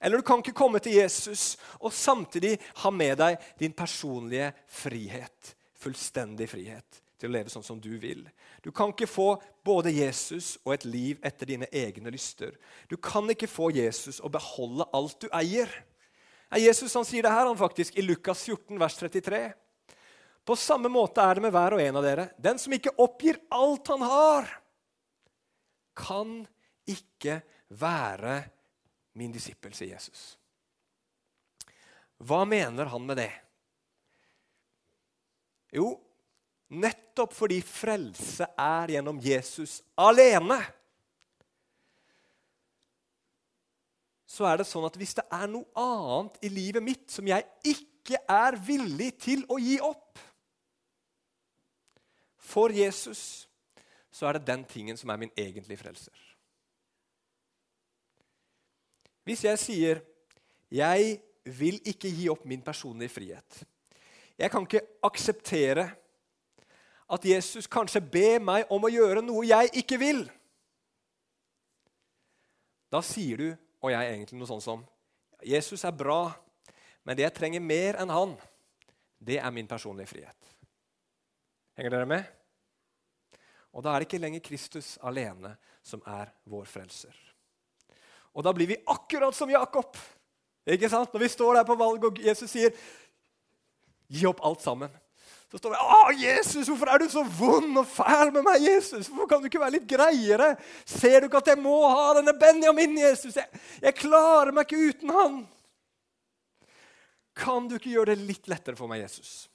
Eller 0.01 0.17
du 0.17 0.25
kan 0.25 0.41
ikke 0.41 0.57
komme 0.57 0.81
til 0.81 0.97
Jesus 0.97 1.55
og 1.79 1.93
samtidig 1.93 2.57
ha 2.81 2.91
med 2.93 3.17
deg 3.21 3.37
din 3.59 3.73
personlige 3.77 4.51
frihet. 4.69 5.53
Fullstendig 5.77 6.49
frihet 6.49 7.01
til 7.17 7.29
å 7.29 7.33
leve 7.33 7.53
sånn 7.53 7.65
som 7.65 7.79
du 7.81 7.93
vil. 8.01 8.25
Du 8.65 8.71
kan 8.73 8.91
ikke 8.93 9.09
få 9.09 9.29
både 9.65 9.93
Jesus 9.93 10.55
og 10.65 10.75
et 10.75 10.85
liv 10.85 11.21
etter 11.25 11.49
dine 11.49 11.69
egne 11.73 12.13
lyster. 12.13 12.53
Du 12.89 12.97
kan 12.97 13.29
ikke 13.29 13.49
få 13.49 13.71
Jesus 13.73 14.19
og 14.21 14.33
beholde 14.37 14.89
alt 14.93 15.21
du 15.21 15.29
eier. 15.33 15.69
Jesus 16.57 16.93
han 16.95 17.05
sier 17.05 17.25
det 17.25 17.33
her 17.33 17.49
han 17.49 17.59
faktisk 17.59 17.97
i 17.97 18.05
Lukas 18.05 18.45
14, 18.45 18.77
vers 18.79 18.97
33. 19.01 19.41
På 20.47 20.55
samme 20.55 20.87
måte 20.87 21.19
er 21.19 21.35
det 21.35 21.43
med 21.43 21.51
hver 21.51 21.75
og 21.75 21.81
en 21.83 21.99
av 21.99 22.05
dere. 22.05 22.29
Den 22.39 22.59
som 22.61 22.71
ikke 22.71 22.95
oppgir 23.03 23.39
alt 23.51 23.89
han 23.91 24.05
har, 24.07 24.47
kan 25.97 26.37
ikke 26.87 27.41
være 27.75 28.37
min 29.17 29.33
disippel, 29.33 29.73
sier 29.75 29.97
Jesus. 29.97 30.37
Hva 32.23 32.45
mener 32.47 32.87
han 32.89 33.03
med 33.05 33.19
det? 33.19 33.31
Jo, 35.75 35.91
nettopp 36.79 37.35
fordi 37.35 37.59
frelse 37.65 38.47
er 38.55 38.95
gjennom 38.95 39.19
Jesus 39.21 39.81
alene. 39.99 40.61
Så 44.27 44.47
er 44.47 44.61
det 44.61 44.69
sånn 44.69 44.87
at 44.87 44.95
hvis 44.99 45.15
det 45.17 45.27
er 45.33 45.51
noe 45.51 45.67
annet 45.75 46.39
i 46.45 46.53
livet 46.53 46.83
mitt 46.83 47.11
som 47.11 47.27
jeg 47.27 47.43
ikke 47.67 48.21
er 48.31 48.57
villig 48.63 49.11
til 49.23 49.43
å 49.51 49.59
gi 49.59 49.75
opp, 49.83 50.19
for 52.47 52.71
Jesus, 52.73 53.49
så 54.11 54.29
er 54.29 54.37
det 54.37 54.47
den 54.47 54.63
tingen 54.65 54.97
som 54.97 55.11
er 55.11 55.19
min 55.19 55.33
egentlige 55.37 55.81
frelser. 55.81 56.15
Hvis 59.27 59.43
jeg 59.43 59.59
sier 59.59 59.99
'Jeg 60.71 61.21
vil 61.43 61.81
ikke 61.85 62.09
gi 62.09 62.29
opp 62.29 62.45
min 62.45 62.61
personlige 62.61 63.09
frihet', 63.09 63.63
jeg 64.37 64.51
kan 64.51 64.61
ikke 64.61 64.87
akseptere 65.03 65.91
at 67.09 67.25
Jesus 67.25 67.67
kanskje 67.67 68.01
ber 68.01 68.39
meg 68.39 68.65
om 68.69 68.83
å 68.83 68.91
gjøre 68.91 69.21
noe 69.21 69.47
jeg 69.47 69.69
ikke 69.73 69.99
vil. 69.99 70.31
Da 72.91 73.01
sier 73.01 73.37
du 73.37 73.55
og 73.81 73.91
jeg 73.91 74.13
egentlig 74.13 74.39
noe 74.39 74.47
sånt 74.47 74.63
som 74.63 74.85
Jesus 75.45 75.83
er 75.83 75.91
bra, 75.91 76.31
men 77.03 77.17
det 77.17 77.23
jeg 77.23 77.33
trenger 77.33 77.59
mer 77.59 77.99
enn 78.01 78.09
han, 78.09 78.37
det 79.19 79.39
er 79.39 79.51
min 79.51 79.67
personlige 79.67 80.07
frihet. 80.07 80.55
Henger 81.77 81.89
dere 81.89 82.05
med? 82.05 82.36
Og 83.75 83.83
da 83.83 83.93
er 83.93 84.01
det 84.01 84.09
ikke 84.09 84.21
lenger 84.21 84.43
Kristus 84.45 84.95
alene 85.05 85.55
som 85.85 86.03
er 86.07 86.31
vår 86.49 86.67
frelser. 86.69 87.15
Og 88.37 88.45
da 88.45 88.53
blir 88.53 88.69
vi 88.69 88.83
akkurat 88.85 89.35
som 89.35 89.49
Jakob. 89.49 89.97
Ikke 90.67 90.89
sant? 90.91 91.13
Når 91.13 91.23
vi 91.23 91.31
står 91.31 91.59
der 91.59 91.67
på 91.67 91.77
valg, 91.79 92.03
og 92.05 92.19
Jesus 92.21 92.51
sier 92.51 92.73
'gi 94.07 94.25
opp 94.27 94.43
alt 94.43 94.61
sammen', 94.61 94.93
så 95.51 95.57
står 95.57 95.69
vi 95.71 95.75
'Å, 95.75 96.11
Jesus, 96.19 96.67
hvorfor 96.67 96.89
er 96.91 96.99
du 96.99 97.09
så 97.09 97.23
vond 97.23 97.77
og 97.77 97.87
fæl 97.87 98.31
med 98.33 98.43
meg, 98.43 98.61
Jesus? 98.61 99.07
Hvorfor 99.07 99.27
kan 99.27 99.41
du 99.41 99.47
ikke 99.47 99.59
være 99.59 99.79
litt 99.79 99.87
greiere? 99.87 100.57
Ser 100.85 101.21
du 101.21 101.27
ikke 101.27 101.37
at 101.37 101.47
jeg 101.47 101.59
må 101.59 101.87
ha 101.87 102.13
denne 102.13 102.33
Benjamin, 102.33 102.97
Jesus? 102.97 103.35
Jeg, 103.35 103.47
jeg 103.81 103.95
klarer 103.95 104.51
meg 104.51 104.67
ikke 104.67 104.89
uten 104.89 105.09
han.' 105.09 105.47
Kan 107.37 107.67
du 107.67 107.75
ikke 107.75 107.93
gjøre 107.93 108.15
det 108.15 108.25
litt 108.25 108.47
lettere 108.47 108.75
for 108.75 108.87
meg, 108.87 109.01
Jesus? 109.01 109.47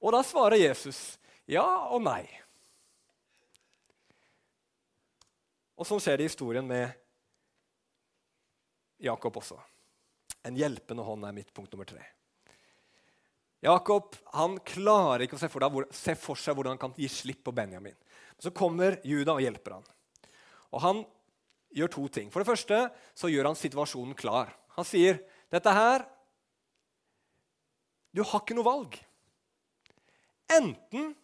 Og 0.00 0.12
da 0.12 0.22
svarer 0.24 0.56
Jesus 0.56 1.18
ja 1.46 1.64
og 1.92 2.02
nei. 2.02 2.24
Og 5.74 5.88
sånn 5.88 6.02
skjer 6.02 6.18
det 6.18 6.26
i 6.26 6.30
historien 6.30 6.66
med 6.66 6.92
Jakob 9.02 9.40
også. 9.40 9.58
En 10.44 10.56
hjelpende 10.58 11.04
hånd 11.06 11.26
er 11.26 11.34
mitt 11.36 11.50
punkt 11.56 11.72
nummer 11.74 11.88
tre. 11.88 12.04
Jakob 13.64 14.16
han 14.36 14.58
klarer 14.66 15.24
ikke 15.24 15.38
å 15.38 15.40
se 15.40 15.48
for, 15.48 15.64
deg, 15.64 15.88
se 15.96 16.14
for, 16.20 16.38
seg 16.38 16.56
hvordan 16.56 16.76
han 16.76 16.82
kan 16.82 16.96
gi 17.00 17.08
slipp 17.08 17.42
på 17.46 17.54
Benjamin. 17.56 17.96
Så 18.38 18.52
kommer 18.52 18.98
Juda 19.06 19.38
og 19.38 19.44
hjelper 19.44 19.78
han. 19.78 19.86
Og 20.74 20.82
Han 20.82 21.04
gjør 21.74 21.90
to 21.90 22.04
ting. 22.08 22.30
For 22.30 22.42
det 22.42 22.50
første 22.50 22.80
så 23.16 23.30
gjør 23.30 23.48
han 23.50 23.58
situasjonen 23.58 24.16
klar. 24.18 24.52
Han 24.76 24.86
sier 24.86 25.22
dette 25.54 25.70
her 25.74 26.04
Du 28.14 28.22
har 28.22 28.42
ikke 28.42 28.54
noe 28.54 28.66
valg. 28.66 28.98
Enten 30.54 31.14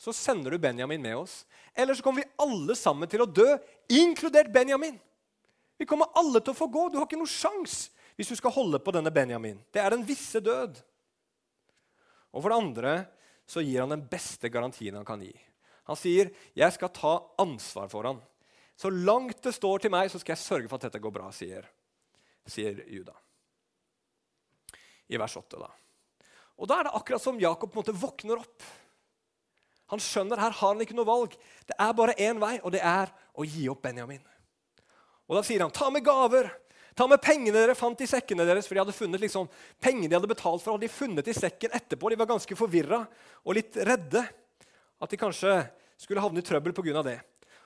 så 0.00 0.12
sender 0.16 0.50
du 0.50 0.58
Benjamin 0.58 1.02
med 1.02 1.16
oss. 1.16 1.46
Eller 1.74 1.94
så 1.94 2.02
kommer 2.02 2.22
vi 2.22 2.30
alle 2.40 2.72
sammen 2.76 3.08
til 3.08 3.20
å 3.20 3.28
dø, 3.28 3.58
inkludert 3.92 4.48
Benjamin. 4.52 4.96
Vi 5.76 5.84
kommer 5.88 6.08
alle 6.16 6.40
til 6.40 6.54
å 6.54 6.56
få 6.56 6.70
gå. 6.72 6.86
Du 6.88 6.96
har 6.96 7.04
ikke 7.04 7.18
noe 7.20 7.28
sjans 7.28 7.90
hvis 8.16 8.32
du 8.32 8.38
skal 8.38 8.54
holde 8.54 8.80
på 8.80 8.94
denne 8.96 9.12
Benjamin. 9.12 9.58
Det 9.68 9.82
er 9.82 9.92
den 9.92 10.06
visse 10.08 10.40
død. 10.40 10.80
Og 12.32 12.40
for 12.40 12.48
det 12.48 12.58
andre 12.62 12.94
så 13.44 13.60
gir 13.60 13.82
han 13.82 13.92
den 13.92 14.06
beste 14.08 14.48
garantien 14.48 14.96
han 14.96 15.04
kan 15.04 15.20
gi. 15.20 15.34
Han 15.90 15.98
sier, 15.98 16.30
'Jeg 16.56 16.72
skal 16.72 16.88
ta 16.88 17.14
ansvar 17.36 17.88
for 17.90 18.04
han. 18.04 18.22
Så 18.76 18.88
langt 18.88 19.42
det 19.42 19.52
står 19.52 19.80
til 19.80 19.90
meg, 19.90 20.08
så 20.10 20.20
skal 20.20 20.32
jeg 20.32 20.46
sørge 20.46 20.68
for 20.68 20.76
at 20.76 20.88
dette 20.88 21.02
går 21.02 21.12
bra', 21.12 21.32
sier, 21.32 21.68
sier 22.46 22.84
Juda. 22.88 23.12
I 25.08 25.18
vers 25.18 25.36
8, 25.36 25.58
da. 25.58 25.68
Og 26.56 26.68
da 26.68 26.78
er 26.78 26.84
det 26.84 26.94
akkurat 26.94 27.20
som 27.20 27.40
Jakob 27.40 27.72
på 27.72 27.80
en 27.80 27.84
måte 27.84 28.00
våkner 28.00 28.38
opp. 28.38 28.62
Han 29.90 30.02
skjønner 30.02 30.38
her 30.38 30.54
har 30.54 30.74
han 30.74 30.82
ikke 30.82 30.96
noe 30.96 31.08
valg. 31.08 31.34
Det 31.66 31.76
er 31.78 31.94
bare 31.96 32.16
én 32.18 32.38
vei, 32.42 32.56
og 32.62 32.72
det 32.74 32.82
er 32.86 33.10
å 33.34 33.46
gi 33.46 33.66
opp 33.70 33.82
Benjamin. 33.82 34.22
Og 35.28 35.36
Da 35.36 35.42
sier 35.46 35.62
han, 35.62 35.70
'Ta 35.70 35.90
med 35.90 36.04
gaver. 36.04 36.50
Ta 36.94 37.06
med 37.06 37.22
pengene 37.22 37.54
dere 37.54 37.74
fant 37.74 38.00
i 38.00 38.06
sekkene 38.06 38.44
deres.' 38.44 38.66
For 38.66 38.74
de 38.74 38.80
hadde 38.80 38.92
funnet 38.92 39.20
liksom, 39.20 39.48
pengene 39.80 40.08
de 40.08 40.14
hadde 40.14 40.28
betalt 40.28 40.62
for, 40.62 40.72
hadde 40.72 40.86
de 40.86 40.88
funnet 40.88 41.28
i 41.28 41.32
sekken 41.32 41.70
etterpå. 41.70 42.10
De 42.10 42.16
var 42.16 42.26
ganske 42.26 42.56
forvirra 42.56 43.06
og 43.44 43.54
litt 43.54 43.76
redde. 43.76 44.26
At 45.00 45.10
de 45.10 45.16
kanskje 45.16 45.70
skulle 45.96 46.20
havne 46.20 46.38
i 46.38 46.42
trøbbel 46.42 46.72
pga. 46.72 47.02
det. 47.02 47.20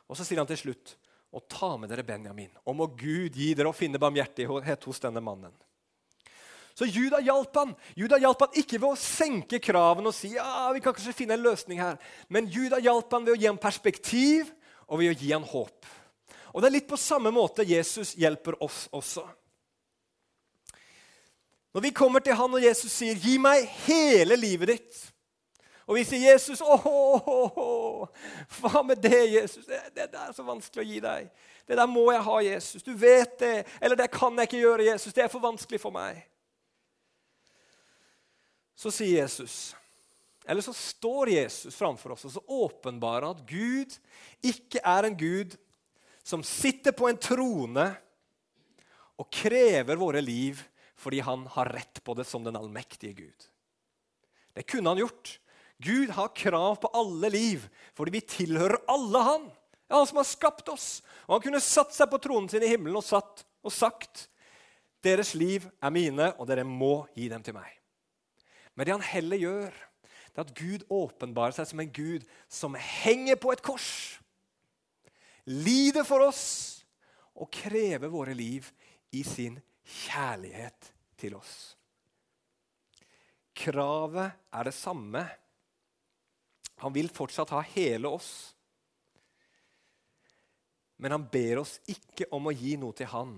Og 0.08 0.16
så 0.16 0.24
sier 0.24 0.38
han 0.38 0.46
til 0.46 0.56
slutt, 0.56 0.96
'Og 1.32 1.48
ta 1.48 1.76
med 1.76 1.88
dere 1.90 2.04
Benjamin, 2.04 2.50
og 2.64 2.76
må 2.76 2.87
Gud 2.87 3.34
gi 3.34 3.54
dere 3.54 3.68
å 3.68 3.74
finne 3.74 3.98
barmhjertighet 3.98 4.84
hos 4.84 5.00
denne 5.00 5.20
mannen.' 5.20 5.52
Så 6.74 6.84
Juda 6.84 7.20
hjalp 7.22 7.56
han. 7.56 7.74
Juda 7.94 8.18
hjalp 8.18 8.40
han 8.40 8.56
ikke 8.58 8.80
ved 8.80 8.88
å 8.88 8.98
senke 8.98 9.60
kravene 9.62 10.10
og 10.10 10.16
si 10.16 10.32
ja, 10.34 10.72
vi 10.74 10.82
kan 10.82 10.94
kanskje 10.94 11.14
finne 11.14 11.37
en 11.38 11.44
løsning 11.44 11.78
her. 11.78 12.00
Men 12.26 12.50
Juda 12.50 12.80
hjalp 12.82 13.14
han 13.14 13.26
ved 13.26 13.37
å 13.37 13.38
gi 13.38 13.46
ham 13.46 13.60
perspektiv 13.62 14.50
og 14.88 14.98
ved 14.98 15.12
å 15.12 15.18
gi 15.20 15.30
ham 15.30 15.46
håp. 15.46 15.87
Og 16.50 16.62
Det 16.62 16.68
er 16.68 16.74
litt 16.74 16.90
på 16.90 16.98
samme 16.98 17.30
måte 17.34 17.66
Jesus 17.66 18.14
hjelper 18.18 18.58
oss 18.62 18.88
også. 18.94 19.22
Når 21.74 21.82
vi 21.82 21.94
kommer 21.94 22.22
til 22.22 22.37
han 22.38 22.52
og 22.54 22.62
Jesus 22.62 22.92
sier 22.92 23.14
'gi 23.18 23.38
meg 23.38 23.66
hele 23.87 24.37
livet 24.37 24.68
ditt', 24.68 25.00
og 25.87 25.96
vi 25.96 26.04
sier 26.04 26.30
'Jesus, 26.30 26.60
åh, 26.62 28.06
hva 28.60 28.82
med 28.82 29.02
det, 29.02 29.32
Jesus? 29.34 29.66
Det, 29.66 29.80
det, 29.94 30.12
det, 30.12 30.20
er 30.20 30.32
så 30.32 30.42
vanskelig 30.42 30.82
å 30.82 30.90
gi 30.90 31.00
deg. 31.00 31.30
Det 31.66 31.76
der 31.76 31.87
må 31.87 32.12
jeg 32.12 32.22
ha, 32.22 32.38
Jesus. 32.38 32.82
Du 32.82 32.94
vet 32.94 33.38
det. 33.38 33.66
Eller 33.80 33.96
det 33.96 34.10
kan 34.10 34.38
jeg 34.38 34.42
ikke 34.42 34.62
gjøre, 34.62 34.84
Jesus. 34.84 35.12
Det 35.12 35.24
er 35.24 35.28
for 35.28 35.42
vanskelig 35.42 35.80
for 35.80 35.90
meg 35.90 36.22
så 38.74 38.92
sier 38.92 39.22
Jesus 39.22 39.74
eller 40.44 40.60
så 40.60 40.74
står 40.76 41.30
Jesus 41.32 41.76
framfor 41.76 42.14
oss 42.14 42.26
og 42.28 42.34
så 42.34 42.42
åpenbarer 42.46 43.30
at 43.30 43.44
Gud 43.48 43.94
ikke 44.44 44.82
er 44.84 45.08
en 45.08 45.16
Gud 45.16 45.56
som 46.24 46.44
sitter 46.44 46.92
på 46.96 47.08
en 47.08 47.20
trone 47.20 47.87
og 49.20 49.30
krever 49.32 50.00
våre 50.00 50.20
liv 50.24 50.60
fordi 51.00 51.22
han 51.24 51.46
har 51.56 51.72
rett 51.74 52.00
på 52.04 52.14
det 52.16 52.26
som 52.28 52.44
den 52.44 52.56
allmektige 52.56 53.16
Gud. 53.18 53.48
Det 54.54 54.62
kunne 54.70 54.92
han 54.92 55.00
gjort. 55.02 55.38
Gud 55.82 56.12
har 56.16 56.32
krav 56.37 56.76
på 56.80 56.90
alle 56.96 57.30
liv 57.32 57.66
fordi 57.96 58.18
vi 58.18 58.24
tilhører 58.37 58.84
alle 58.88 59.24
han. 59.26 59.48
Det 59.84 59.92
er 59.92 60.00
han 60.00 60.08
som 60.08 60.20
har 60.20 60.28
skapt 60.28 60.70
oss. 60.72 60.88
Og 61.26 61.37
han 61.37 61.44
kunne 61.44 61.62
satt 61.64 61.92
seg 61.96 62.08
på 62.12 62.20
tronen 62.22 62.48
sin 62.52 62.64
i 62.64 62.70
himmelen 62.70 63.00
og, 63.00 63.04
satt, 63.04 63.44
og 63.64 63.72
sagt 63.74 64.28
deres 65.04 65.34
liv 65.37 65.66
er 65.84 65.92
mine, 65.92 66.30
og 66.38 66.48
dere 66.48 66.64
må 66.64 67.04
gi 67.16 67.28
dem 67.28 67.44
til 67.44 67.56
meg. 67.56 67.68
Men 68.74 68.87
det 68.87 68.94
han 68.96 69.06
heller 69.06 69.40
gjør, 69.40 69.74
det 70.34 70.40
er 70.40 70.48
at 70.48 70.56
Gud 70.58 70.84
åpenbarer 70.90 71.54
seg 71.54 71.68
som 71.70 71.82
en 71.82 71.92
Gud 71.94 72.24
som 72.50 72.74
henger 72.74 73.38
på 73.40 73.52
et 73.54 73.62
kors, 73.64 74.18
lider 75.46 76.06
for 76.08 76.24
oss 76.26 76.44
og 77.34 77.50
krever 77.54 78.10
våre 78.10 78.34
liv 78.34 78.66
i 79.14 79.22
sin 79.26 79.60
kjærlighet 79.84 80.90
til 81.20 81.37
oss. 81.38 81.74
Kravet 83.54 84.34
er 84.50 84.66
det 84.66 84.74
samme. 84.74 85.22
Han 86.82 86.94
vil 86.94 87.12
fortsatt 87.14 87.52
ha 87.54 87.60
hele 87.76 88.10
oss. 88.10 88.32
Men 90.98 91.14
han 91.14 91.26
ber 91.30 91.62
oss 91.62 91.76
ikke 91.90 92.26
om 92.34 92.50
å 92.50 92.54
gi 92.54 92.74
noe 92.80 92.96
til 92.96 93.10
han 93.12 93.37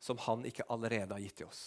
som 0.00 0.18
han 0.26 0.42
ikke 0.48 0.66
allerede 0.72 1.14
har 1.14 1.22
gitt 1.22 1.42
til 1.42 1.50
oss. 1.50 1.62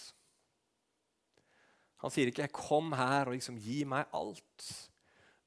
Han 2.04 2.12
sier 2.12 2.28
ikke 2.28 2.48
'kom 2.52 2.92
her 2.92 3.28
og 3.28 3.34
liksom 3.34 3.58
gi 3.58 3.84
meg 3.88 4.06
alt', 4.14 4.90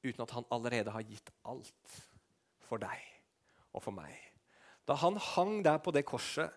uten 0.03 0.23
at 0.23 0.31
han 0.31 0.45
allerede 0.51 0.91
har 0.91 1.03
gitt 1.03 1.31
alt 1.45 1.97
for 2.65 2.79
deg 2.79 3.03
og 3.75 3.83
for 3.83 3.93
meg. 3.93 4.17
Da 4.89 4.95
han 4.95 5.17
hang 5.17 5.65
der 5.65 5.79
på 5.79 5.93
det 5.93 6.07
korset, 6.07 6.51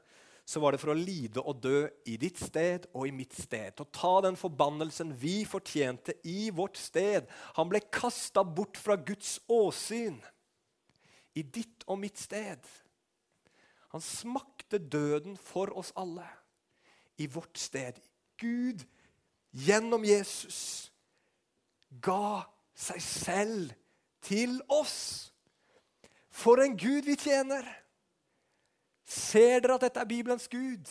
så 0.49 0.59
var 0.59 0.73
det 0.73 0.79
for 0.81 0.93
å 0.93 0.97
lide 0.97 1.41
og 1.45 1.61
dø 1.61 1.83
i 2.09 2.15
ditt 2.17 2.39
sted 2.41 2.87
og 2.93 3.07
i 3.07 3.13
mitt 3.13 3.35
sted. 3.37 3.75
Til 3.75 3.85
å 3.85 3.93
ta 3.93 4.13
den 4.25 4.37
forbannelsen 4.39 5.11
vi 5.21 5.43
fortjente 5.45 6.15
i 6.25 6.49
vårt 6.49 6.77
sted. 6.77 7.27
Han 7.53 7.69
ble 7.69 7.83
kasta 7.93 8.41
bort 8.43 8.77
fra 8.77 8.95
Guds 8.95 9.37
åsyn 9.45 10.17
i 11.37 11.43
ditt 11.43 11.85
og 11.85 11.99
mitt 12.01 12.17
sted. 12.17 12.65
Han 13.93 14.01
smakte 14.01 14.79
døden 14.81 15.37
for 15.37 15.69
oss 15.77 15.93
alle 15.97 16.25
i 17.21 17.27
vårt 17.29 17.57
sted. 17.57 17.99
Gud, 18.41 18.85
gjennom 19.51 20.05
Jesus, 20.05 20.91
ga 22.01 22.45
seg 22.77 23.01
selv 23.03 23.75
til 24.25 24.59
oss. 24.69 25.29
For 26.29 26.61
en 26.63 26.77
Gud 26.77 27.07
vi 27.07 27.17
tjener! 27.19 27.65
Ser 29.09 29.63
dere 29.63 29.79
at 29.79 29.87
dette 29.87 30.01
er 30.03 30.09
Bibelens 30.09 30.45
Gud? 30.51 30.85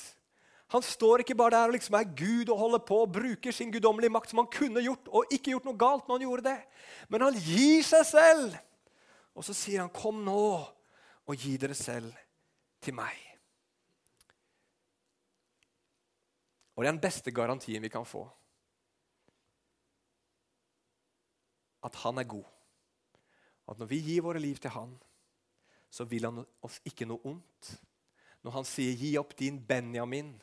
Han 0.75 0.83
står 0.85 1.23
ikke 1.23 1.37
bare 1.39 1.55
der 1.55 1.71
og 1.71 1.77
liksom 1.77 1.95
er 1.97 2.09
Gud 2.19 2.51
og 2.53 2.59
holder 2.59 2.81
på 2.85 2.97
og 3.05 3.13
bruker 3.15 3.55
sin 3.55 3.71
guddommelige 3.73 4.13
makt 4.13 4.33
som 4.33 4.43
han 4.43 4.51
kunne 4.53 4.83
gjort, 4.85 5.07
og 5.09 5.31
ikke 5.33 5.55
gjort 5.55 5.69
noe 5.69 5.79
galt 5.81 6.09
når 6.09 6.19
han 6.19 6.27
gjorde 6.27 6.45
det. 6.51 6.59
Men 7.09 7.25
han 7.25 7.39
gir 7.41 7.87
seg 7.87 8.05
selv. 8.05 8.59
Og 9.39 9.47
så 9.47 9.55
sier 9.55 9.81
han, 9.81 9.91
'Kom 9.91 10.25
nå 10.25 10.67
og 11.29 11.37
gi 11.37 11.57
dere 11.57 11.75
selv 11.75 12.13
til 12.83 12.95
meg'. 12.95 13.25
Og 16.77 16.85
det 16.85 16.89
er 16.89 16.93
den 16.93 17.01
beste 17.01 17.31
garantien 17.31 17.83
vi 17.83 17.89
kan 17.89 18.05
få. 18.05 18.29
At 21.85 21.99
han 22.03 22.19
er 22.19 22.29
god. 22.29 22.47
At 23.69 23.79
når 23.79 23.91
vi 23.91 24.01
gir 24.01 24.25
våre 24.25 24.41
liv 24.43 24.59
til 24.61 24.73
han, 24.75 24.95
så 25.91 26.05
vil 26.09 26.27
han 26.29 26.43
oss 26.65 26.81
ikke 26.89 27.07
noe 27.09 27.23
ondt. 27.29 27.75
Når 28.45 28.55
han 28.55 28.65
sier 28.65 28.95
'gi 28.95 29.17
opp 29.19 29.37
din 29.37 29.59
Benjamin', 29.61 30.39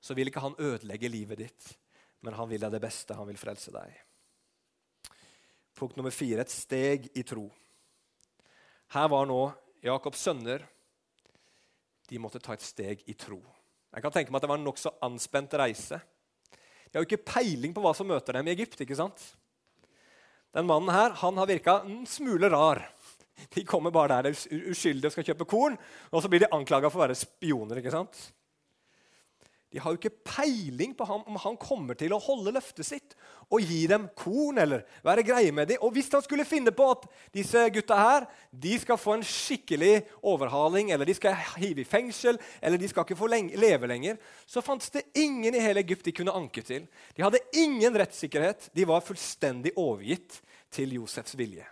så 0.00 0.14
vil 0.14 0.28
ikke 0.28 0.40
han 0.44 0.56
ødelegge 0.58 1.08
livet 1.08 1.38
ditt, 1.38 1.78
men 2.20 2.34
han 2.34 2.48
vil 2.48 2.60
deg 2.60 2.72
det 2.72 2.80
beste. 2.80 3.14
Han 3.14 3.26
vil 3.26 3.40
frelse 3.40 3.72
deg. 3.72 3.92
Punkt 5.74 5.96
nummer 5.96 6.12
fire 6.14 6.44
et 6.44 6.52
steg 6.52 7.08
i 7.16 7.22
tro. 7.22 7.50
Her 8.94 9.08
var 9.08 9.26
nå 9.26 9.52
Jakobs 9.82 10.20
sønner 10.20 10.62
De 12.08 12.18
måtte 12.20 12.38
ta 12.38 12.52
et 12.52 12.62
steg 12.62 13.00
i 13.08 13.14
tro. 13.14 13.40
Jeg 13.94 14.02
kan 14.02 14.12
tenke 14.12 14.30
meg 14.30 14.38
at 14.38 14.42
Det 14.42 14.48
var 14.48 14.58
en 14.58 14.66
nokså 14.68 14.92
anspent 15.02 15.54
reise. 15.54 16.00
De 16.90 16.98
har 16.98 17.02
jo 17.02 17.08
ikke 17.08 17.32
peiling 17.32 17.72
på 17.74 17.80
hva 17.80 17.94
som 17.96 18.06
møter 18.06 18.36
dem 18.36 18.46
i 18.46 18.52
Egypt. 18.52 18.80
ikke 18.80 18.94
sant? 18.96 19.36
Den 20.54 20.68
mannen 20.70 20.94
her 20.94 21.16
han 21.18 21.38
har 21.40 21.50
virka 21.50 21.80
en 21.82 22.04
smule 22.06 22.50
rar. 22.52 22.82
De 23.54 23.64
kommer 23.66 23.90
bare 23.94 24.20
der 24.22 24.30
de 24.30 24.34
er 24.34 24.70
uskyldige 24.70 25.10
og 25.10 25.14
skal 25.16 25.26
kjøpe 25.26 25.48
korn, 25.50 25.76
og 26.10 26.22
så 26.22 26.30
blir 26.30 26.44
de 26.44 26.52
anklaga 26.54 26.90
for 26.90 27.02
å 27.02 27.06
være 27.06 27.18
spioner. 27.18 27.80
ikke 27.80 27.92
sant? 27.94 28.20
De 29.74 29.82
har 29.82 29.90
jo 29.90 29.98
ikke 29.98 30.22
peiling 30.22 30.94
på 30.94 31.06
ham, 31.08 31.24
om 31.26 31.38
han 31.42 31.58
kommer 31.58 31.98
til 31.98 32.14
å 32.14 32.22
holde 32.22 32.54
løftet 32.54 32.86
sitt 32.86 33.16
og 33.50 33.64
gi 33.64 33.84
dem 33.90 34.06
korn 34.16 34.58
eller 34.62 34.84
være 35.04 35.24
greie 35.26 35.52
med 35.52 35.68
dem. 35.70 35.82
Og 35.84 35.92
hvis 35.94 36.10
han 36.12 36.22
skulle 36.24 36.46
finne 36.48 36.72
på 36.74 36.86
at 36.94 37.06
disse 37.34 37.66
gutta 37.74 37.98
her 37.98 38.28
de 38.50 38.78
skal 38.80 39.00
få 39.00 39.18
en 39.18 39.26
skikkelig 39.26 40.04
overhaling, 40.22 40.92
eller 40.92 41.08
de 41.08 41.16
skal 41.16 41.36
hive 41.56 41.82
i 41.82 41.88
fengsel, 41.88 42.38
eller 42.62 42.80
de 42.80 42.88
skal 42.88 43.04
ikke 43.04 43.18
få 43.18 43.28
leve 43.28 43.90
lenger, 43.90 44.16
så 44.46 44.64
fantes 44.64 44.90
det 44.94 45.06
ingen 45.14 45.54
i 45.54 45.62
hele 45.62 45.84
Egypt 45.84 46.04
de 46.06 46.16
kunne 46.16 46.34
anke 46.34 46.62
til. 46.62 46.88
De 47.16 47.22
hadde 47.22 47.42
ingen 47.52 47.98
rettssikkerhet. 47.98 48.70
De 48.74 48.88
var 48.88 49.04
fullstendig 49.04 49.74
overgitt 49.76 50.40
til 50.74 50.94
Josefs 50.98 51.38
vilje. 51.38 51.66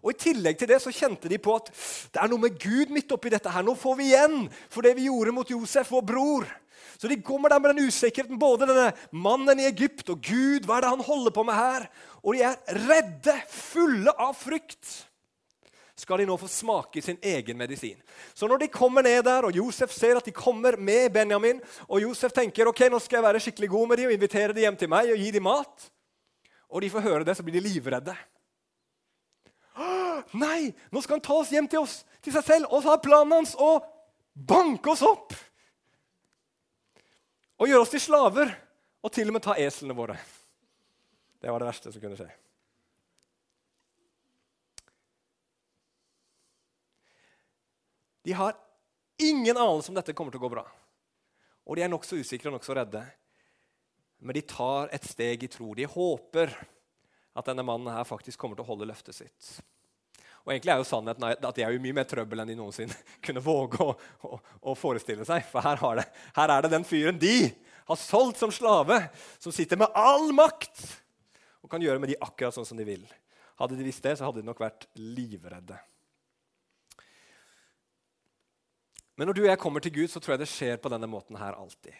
Og 0.00 0.14
I 0.14 0.20
tillegg 0.20 0.56
til 0.56 0.70
det 0.70 0.78
så 0.80 0.92
kjente 0.94 1.28
de 1.28 1.36
på 1.42 1.54
at 1.58 1.68
det 2.14 2.22
er 2.22 2.30
noe 2.32 2.40
med 2.40 2.56
Gud 2.60 2.92
midt 2.94 3.12
oppi 3.12 3.32
dette. 3.32 3.50
her. 3.52 3.64
Nå 3.64 3.74
får 3.76 3.98
vi 3.98 4.08
igjen 4.08 4.46
for 4.72 4.86
det 4.86 4.94
vi 4.96 5.08
gjorde 5.10 5.34
mot 5.36 5.50
Josef, 5.50 5.90
vår 5.92 6.06
bror. 6.08 6.46
Så 7.00 7.08
de 7.08 7.16
kommer 7.24 7.48
der 7.48 7.60
med 7.64 7.72
den 7.72 7.86
usikkerheten, 7.88 8.36
både 8.38 8.66
denne 8.68 8.90
mannen 9.10 9.62
i 9.62 9.68
Egypt 9.70 10.10
og 10.12 10.20
Gud. 10.20 10.66
Hva 10.68 10.76
er 10.76 10.84
det 10.84 10.90
han 10.92 11.04
holder 11.06 11.32
på 11.32 11.44
med 11.48 11.56
her? 11.56 11.86
Og 12.20 12.36
de 12.36 12.42
er 12.44 12.58
redde, 12.90 13.36
fulle 13.48 14.12
av 14.20 14.34
frykt. 14.36 14.90
Skal 15.96 16.20
de 16.20 16.26
nå 16.28 16.36
få 16.40 16.48
smake 16.48 17.00
sin 17.04 17.16
egen 17.24 17.56
medisin. 17.56 17.96
Så 18.36 18.48
når 18.48 18.66
de 18.66 18.68
kommer 18.72 19.04
ned 19.04 19.24
der, 19.24 19.48
og 19.48 19.56
Josef 19.56 19.96
ser 19.96 20.20
at 20.20 20.28
de 20.28 20.36
kommer 20.36 20.76
med 20.76 21.08
Benjamin, 21.16 21.64
og 21.88 22.04
Josef 22.04 22.36
tenker 22.36 22.68
ok, 22.68 22.86
nå 22.92 23.00
skal 23.00 23.22
jeg 23.22 23.28
være 23.30 23.42
skikkelig 23.46 23.72
god 23.72 23.88
med 23.88 24.00
dem 24.02 24.12
og 24.12 24.16
invitere 24.18 24.52
dem 24.52 24.68
hjem 24.68 24.80
til 24.84 24.92
meg 24.92 25.12
og 25.12 25.24
gi 25.24 25.32
dem 25.32 25.48
mat, 25.48 25.90
og 26.68 26.84
de 26.84 26.92
får 26.92 27.08
høre 27.08 27.24
det, 27.24 27.36
så 27.36 27.44
blir 27.44 27.56
de 27.56 27.64
livredde. 27.64 28.16
Nei, 30.36 30.70
nå 30.92 31.00
skal 31.00 31.16
han 31.16 31.24
ta 31.24 31.40
oss 31.40 31.52
hjem 31.52 31.68
til 31.68 31.80
oss, 31.80 32.02
til 32.20 32.36
seg 32.36 32.44
selv, 32.44 32.68
og 32.68 32.84
så 32.84 32.92
har 32.92 33.04
planen 33.04 33.40
hans 33.40 33.56
å 33.56 33.78
banke 34.36 34.92
oss 34.92 35.04
opp. 35.04 35.32
Og 37.60 37.68
gjøre 37.68 37.84
oss 37.84 37.92
til 37.92 38.00
slaver, 38.00 38.54
og 39.04 39.12
til 39.12 39.28
og 39.28 39.36
med 39.36 39.44
ta 39.44 39.56
eslene 39.60 39.96
våre. 39.96 40.16
Det 41.40 41.52
var 41.52 41.60
det 41.60 41.68
verste 41.68 41.92
som 41.92 42.02
kunne 42.02 42.16
skje. 42.16 42.28
De 48.24 48.32
har 48.36 48.56
ingen 49.20 49.56
anelse 49.56 49.92
om 49.92 49.96
dette 49.96 50.12
kommer 50.16 50.32
til 50.32 50.40
å 50.40 50.44
gå 50.44 50.52
bra. 50.52 50.64
Og 51.68 51.76
de 51.76 51.84
er 51.84 51.92
nokså 51.92 52.20
usikre 52.20 52.50
og 52.50 52.58
nokså 52.58 52.76
redde. 52.76 53.02
Men 54.20 54.36
de 54.36 54.44
tar 54.44 54.92
et 54.92 55.06
steg 55.08 55.44
i 55.44 55.48
tro. 55.52 55.72
De 55.76 55.88
håper 55.88 56.52
at 57.36 57.48
denne 57.48 57.64
mannen 57.64 57.92
her 57.92 58.08
faktisk 58.08 58.40
kommer 58.40 58.58
til 58.58 58.66
å 58.66 58.72
holde 58.72 58.88
løftet 58.88 59.16
sitt. 59.16 59.52
Og 60.46 60.52
egentlig 60.52 60.72
er 60.72 60.80
jo 60.80 60.88
sannheten 60.88 61.26
at 61.30 61.56
de 61.56 61.64
er 61.64 61.74
jo 61.74 61.82
mye 61.82 61.96
mer 61.96 62.06
trøbbel 62.08 62.42
enn 62.42 62.52
de 62.52 62.56
noensinne 62.58 62.96
kunne 63.24 63.42
våge 63.44 63.80
å, 63.84 63.94
å, 64.26 64.40
å 64.72 64.76
forestille 64.78 65.26
seg. 65.28 65.44
For 65.50 65.64
her, 65.64 65.82
det, 66.00 66.06
her, 66.38 66.54
er 66.54 66.64
det 66.64 66.72
den 66.72 66.86
fyren 66.88 67.20
de 67.20 67.36
har 67.90 67.98
solgt 68.00 68.40
som 68.40 68.52
slave, 68.54 69.02
som 69.42 69.54
sitter 69.54 69.80
med 69.80 69.92
all 69.98 70.30
makt 70.36 70.84
og 71.60 71.70
kan 71.72 71.82
gjøre 71.82 72.00
med 72.00 72.12
de 72.12 72.18
akkurat 72.22 72.56
sånn 72.56 72.68
som 72.68 72.78
de 72.78 72.86
vil. 72.88 73.04
Hadde 73.60 73.76
de 73.76 73.84
visst 73.84 74.04
det, 74.04 74.16
så 74.16 74.28
hadde 74.28 74.40
de 74.40 74.48
nok 74.48 74.62
vært 74.62 74.86
livredde. 74.96 75.76
Men 79.20 79.28
når 79.28 79.36
du 79.36 79.42
og 79.42 79.50
jeg 79.50 79.60
kommer 79.60 79.84
til 79.84 79.92
Gud, 79.98 80.08
så 80.08 80.22
tror 80.22 80.32
jeg 80.32 80.46
det 80.46 80.48
skjer 80.48 80.78
på 80.80 80.88
denne 80.88 81.10
måten 81.10 81.36
her 81.36 81.58
alltid. 81.58 81.92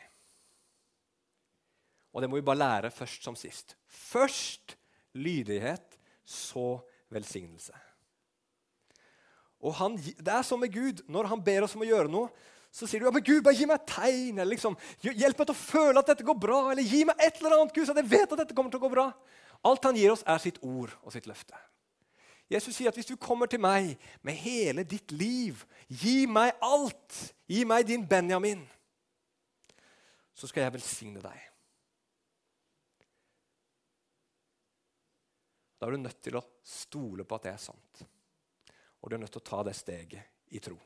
Og 2.16 2.24
det 2.24 2.30
må 2.30 2.38
vi 2.40 2.46
bare 2.46 2.62
lære 2.62 2.90
først 2.94 3.26
som 3.28 3.36
sist. 3.36 3.76
Først 3.86 4.74
lydighet, 5.12 5.98
så 6.24 6.80
velsignelse. 7.12 7.74
Og 9.60 9.74
han, 9.76 9.96
Det 9.96 10.32
er 10.32 10.46
sånn 10.46 10.62
med 10.62 10.72
Gud. 10.72 11.02
Når 11.08 11.28
han 11.32 11.42
ber 11.44 11.66
oss 11.66 11.76
om 11.76 11.84
å 11.84 11.88
gjøre 11.88 12.10
noe, 12.12 12.30
så 12.70 12.86
sier 12.86 13.02
du 13.02 13.08
ja, 13.08 13.12
men 13.12 13.24
Gud, 13.26 13.42
bare 13.42 13.58
gi 13.58 13.66
meg 13.66 13.80
et 13.80 13.90
tegn. 13.90 14.38
eller 14.38 14.54
liksom, 14.54 14.76
Hjelp 15.02 15.42
meg 15.42 15.48
til 15.48 15.56
å 15.56 15.58
føle 15.58 16.00
at 16.00 16.12
dette 16.12 16.26
går 16.26 16.38
bra. 16.38 16.60
Eller 16.70 16.86
gi 16.86 17.02
meg 17.08 17.18
et 17.18 17.40
eller 17.40 17.58
annet, 17.58 17.74
Gud, 17.74 17.86
så 17.88 17.96
jeg 17.98 18.10
vet 18.12 18.30
at 18.30 18.44
dette 18.44 18.56
kommer 18.56 18.72
til 18.72 18.80
å 18.80 18.86
gå 18.86 18.92
bra. 18.94 19.10
Alt 19.66 19.84
han 19.84 19.98
gir 19.98 20.14
oss, 20.14 20.24
er 20.24 20.40
sitt 20.40 20.62
ord 20.64 20.94
og 21.02 21.12
sitt 21.12 21.28
løfte. 21.28 21.58
Jesus 22.50 22.74
sier 22.74 22.90
at 22.90 22.96
hvis 22.98 23.06
du 23.06 23.14
kommer 23.20 23.46
til 23.46 23.60
meg 23.62 23.92
med 24.26 24.38
hele 24.40 24.82
ditt 24.88 25.12
liv, 25.14 25.60
gi 25.86 26.24
meg 26.26 26.56
alt, 26.64 27.18
gi 27.46 27.62
meg 27.68 27.86
din 27.86 28.06
Benjamin, 28.06 28.64
så 30.34 30.48
skal 30.50 30.64
jeg 30.64 30.74
velsigne 30.78 31.22
deg. 31.22 31.46
Da 35.78 35.86
er 35.86 35.94
du 35.94 36.02
nødt 36.02 36.18
til 36.24 36.36
å 36.40 36.44
stole 36.66 37.24
på 37.24 37.38
at 37.38 37.46
det 37.46 37.52
er 37.54 37.62
sant. 37.62 38.02
Og 39.00 39.10
du 39.10 39.16
er 39.16 39.22
nødt 39.22 39.32
til 39.32 39.42
å 39.42 39.48
ta 39.50 39.62
det 39.66 39.74
steget 39.78 40.54
i 40.54 40.60
tro. 40.62 40.76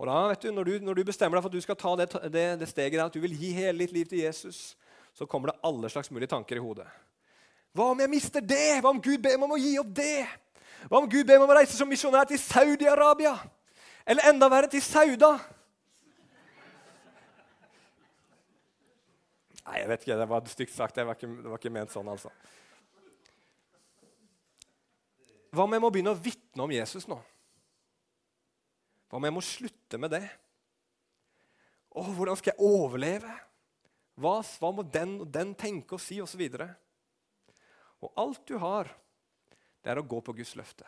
Og 0.00 0.08
da, 0.08 0.16
vet 0.30 0.44
du, 0.46 0.50
når 0.54 0.68
du, 0.68 0.74
når 0.84 0.96
du 0.96 1.04
bestemmer 1.10 1.36
deg 1.36 1.44
for 1.44 1.52
at 1.52 1.58
du 1.58 1.64
skal 1.64 1.78
ta 1.78 1.94
det, 2.00 2.06
det, 2.32 2.44
det 2.62 2.68
steget 2.70 2.96
der, 2.96 3.06
at 3.08 3.16
du 3.16 3.20
vil 3.20 3.36
gi 3.36 3.50
hele 3.56 3.82
ditt 3.82 3.92
liv 3.92 4.08
til 4.08 4.22
Jesus, 4.22 4.60
så 5.16 5.26
kommer 5.28 5.50
det 5.50 5.60
alle 5.66 5.90
slags 5.92 6.10
mulige 6.14 6.30
tanker 6.32 6.56
i 6.56 6.62
hodet. 6.62 6.86
Hva 7.76 7.90
om 7.92 8.00
jeg 8.00 8.10
mister 8.10 8.42
det? 8.42 8.80
Hva 8.80 8.94
om 8.94 9.02
Gud 9.02 9.20
ber 9.22 9.36
meg 9.36 9.46
om 9.46 9.56
å 9.56 9.60
gi 9.60 9.74
opp 9.82 9.90
det? 9.94 10.24
Hva 10.88 11.02
om 11.02 11.08
Gud 11.10 11.26
ber 11.28 11.38
meg 11.38 11.44
om 11.44 11.52
å 11.52 11.58
reise 11.58 11.76
som 11.76 11.90
misjonær 11.90 12.28
til 12.30 12.40
Saudi-Arabia? 12.40 13.34
Eller 14.08 14.30
enda 14.30 14.48
verre, 14.50 14.70
til 14.72 14.82
Sauda? 14.82 15.34
Nei, 19.60 19.76
jeg 19.82 19.90
vet 19.92 20.06
ikke. 20.06 20.16
Det 20.18 20.28
var 20.32 20.48
stygt 20.50 20.74
sagt. 20.74 20.96
Det 20.96 21.04
var, 21.06 21.18
ikke, 21.18 21.30
det 21.44 21.52
var 21.52 21.60
ikke 21.60 21.74
ment 21.76 21.92
sånn, 21.94 22.08
altså. 22.10 22.32
Hva 25.50 25.66
om 25.66 25.74
jeg 25.74 25.82
må 25.82 25.90
begynne 25.90 26.14
å 26.14 26.22
vitne 26.22 26.64
om 26.64 26.72
Jesus 26.72 27.08
nå? 27.10 27.18
Hva 29.10 29.18
om 29.18 29.26
jeg 29.26 29.34
må 29.34 29.42
slutte 29.42 29.98
med 29.98 30.12
det? 30.14 30.24
Å, 31.90 32.04
hvordan 32.06 32.38
skal 32.38 32.52
jeg 32.52 32.62
overleve? 32.62 33.32
Hva, 34.20 34.36
hva 34.62 34.70
må 34.74 34.84
den 34.86 35.16
og 35.24 35.30
den 35.34 35.56
tenke 35.58 35.96
og 35.96 36.02
si, 36.02 36.20
osv.? 36.22 36.44
Og, 36.54 38.06
og 38.06 38.22
alt 38.22 38.44
du 38.46 38.56
har, 38.62 38.92
det 39.82 39.90
er 39.90 39.98
å 39.98 40.06
gå 40.06 40.20
på 40.22 40.36
Guds 40.38 40.54
løfte. 40.60 40.86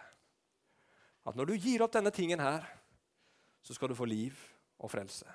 At 1.27 1.39
når 1.39 1.51
du 1.51 1.55
gir 1.57 1.83
opp 1.83 1.95
denne 1.95 2.13
tingen 2.15 2.43
her, 2.43 2.67
så 3.63 3.75
skal 3.75 3.91
du 3.91 3.99
få 3.99 4.07
liv 4.07 4.39
og 4.83 4.91
frelse. 4.91 5.27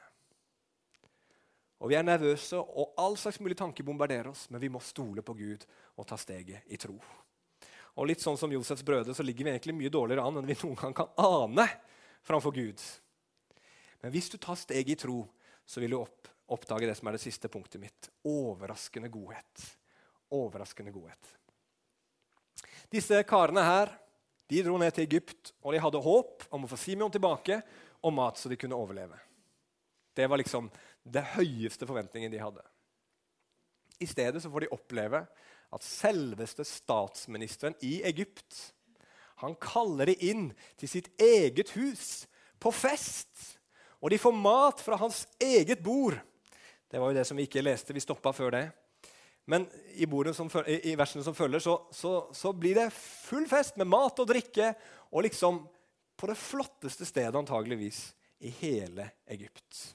Og 1.78 1.92
Vi 1.92 1.96
er 1.96 2.06
nervøse, 2.06 2.58
og 2.58 2.96
all 2.98 3.16
slags 3.20 3.40
mulig 3.44 3.58
tanke 3.58 3.86
bombarderer 3.86 4.32
oss, 4.32 4.48
men 4.50 4.62
vi 4.62 4.72
må 4.72 4.82
stole 4.82 5.22
på 5.22 5.36
Gud 5.38 5.66
og 5.96 6.08
ta 6.10 6.18
steget 6.18 6.66
i 6.74 6.80
tro. 6.82 6.98
Og 7.98 8.06
litt 8.10 8.22
sånn 8.22 8.38
som 8.38 8.52
Josefs 8.54 8.86
brødre 8.86 9.16
så 9.18 9.26
ligger 9.26 9.48
vi 9.48 9.54
egentlig 9.56 9.76
mye 9.78 9.94
dårligere 9.94 10.26
an 10.28 10.38
enn 10.40 10.48
vi 10.48 10.58
noen 10.62 10.78
gang 10.78 10.94
kan 10.98 11.10
ane 11.18 11.66
framfor 12.28 12.54
Gud. 12.54 12.82
Men 14.04 14.14
hvis 14.14 14.30
du 14.30 14.38
tar 14.38 14.60
steget 14.60 14.94
i 14.94 15.00
tro, 15.02 15.24
så 15.66 15.82
vil 15.82 15.96
du 15.96 16.00
opp, 16.00 16.30
oppdage 16.54 16.88
det 16.88 16.96
som 17.00 17.10
er 17.10 17.18
det 17.18 17.24
siste 17.24 17.50
punktet 17.52 17.82
mitt. 17.82 18.10
Overraskende 18.30 19.10
godhet. 19.12 19.66
Overraskende 20.38 20.94
godhet. 20.94 21.34
Disse 22.94 23.20
karene 23.28 23.66
her 23.66 23.92
de 24.48 24.62
dro 24.64 24.78
ned 24.80 24.94
til 24.96 25.04
Egypt, 25.04 25.52
og 25.60 25.74
de 25.74 25.82
hadde 25.84 26.04
håp 26.04 26.46
om 26.56 26.64
å 26.64 26.70
få 26.72 26.78
Simeon 26.80 27.12
tilbake 27.12 27.60
og 28.06 28.14
mat 28.16 28.40
så 28.40 28.48
de 28.52 28.60
kunne 28.60 28.78
overleve. 28.78 29.18
Det 30.16 30.28
var 30.30 30.40
liksom 30.40 30.70
det 31.04 31.26
høyeste 31.36 31.88
forventningen 31.90 32.32
de 32.32 32.40
hadde. 32.40 32.64
I 34.00 34.08
stedet 34.08 34.40
så 34.44 34.52
får 34.54 34.66
de 34.66 34.74
oppleve 34.76 35.26
at 35.74 35.84
selveste 35.84 36.66
statsministeren 36.68 37.76
i 37.86 38.00
Egypt 38.08 38.74
han 39.44 39.54
kaller 39.62 40.10
de 40.10 40.16
inn 40.32 40.48
til 40.80 40.90
sitt 40.90 41.12
eget 41.22 41.70
hus 41.76 42.26
på 42.58 42.72
fest. 42.74 43.60
Og 44.02 44.10
de 44.10 44.18
får 44.22 44.34
mat 44.34 44.82
fra 44.82 44.98
hans 44.98 45.26
eget 45.42 45.84
bord. 45.86 46.18
Det 46.90 46.98
var 46.98 47.12
jo 47.12 47.18
det 47.20 47.26
som 47.28 47.38
vi 47.38 47.46
ikke 47.46 47.62
leste. 47.62 47.94
Vi 47.94 48.02
stoppa 48.02 48.34
før 48.34 48.56
det. 48.56 48.64
Men 49.48 49.68
i, 49.94 50.08
som, 50.36 50.50
i 50.68 50.96
versene 51.00 51.24
som 51.24 51.36
følger, 51.38 51.62
så, 51.64 51.78
så, 51.94 52.14
så, 52.36 52.52
blir 52.52 52.76
det 52.76 52.90
full 52.94 53.46
fest 53.48 53.78
med 53.78 53.88
mat 53.88 54.18
og 54.20 54.28
drikke. 54.28 54.74
Og 55.14 55.28
liksom 55.28 55.62
på 56.18 56.28
det 56.28 56.38
flotteste 56.42 57.06
stedet 57.06 57.38
antageligvis 57.38 58.02
i 58.42 58.50
hele 58.60 59.12
Egypt. 59.30 59.94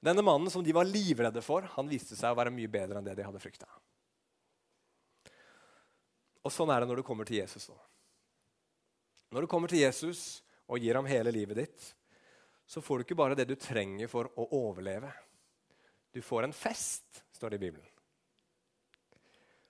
Denne 0.00 0.22
mannen 0.22 0.50
som 0.50 0.62
de 0.62 0.72
var 0.74 0.86
livredde 0.86 1.42
for, 1.42 1.66
han 1.74 1.90
viste 1.90 2.16
seg 2.16 2.30
å 2.30 2.38
være 2.38 2.54
mye 2.54 2.70
bedre 2.70 3.00
enn 3.00 3.06
det 3.06 3.16
de 3.18 3.26
hadde 3.26 3.42
frykta. 3.42 3.66
Og 6.46 6.54
sånn 6.54 6.70
er 6.70 6.80
det 6.80 6.90
når 6.90 7.00
du 7.00 7.06
kommer 7.06 7.26
til 7.28 7.40
Jesus. 7.40 7.68
nå. 7.68 7.78
Når 9.34 9.44
du 9.44 9.50
kommer 9.50 9.68
til 9.68 9.82
Jesus 9.82 10.40
og 10.68 10.80
gir 10.80 10.96
ham 10.96 11.08
hele 11.08 11.32
livet 11.34 11.64
ditt, 11.64 11.88
så 12.68 12.80
får 12.84 12.98
du 12.98 13.06
ikke 13.06 13.18
bare 13.18 13.36
det 13.36 13.48
du 13.48 13.56
trenger 13.58 14.08
for 14.08 14.30
å 14.38 14.46
overleve. 14.56 15.10
Du 16.14 16.22
får 16.24 16.46
en 16.46 16.56
fest, 16.56 17.24
står 17.36 17.52
det 17.52 17.58
i 17.58 17.64
Bibelen. 17.66 17.88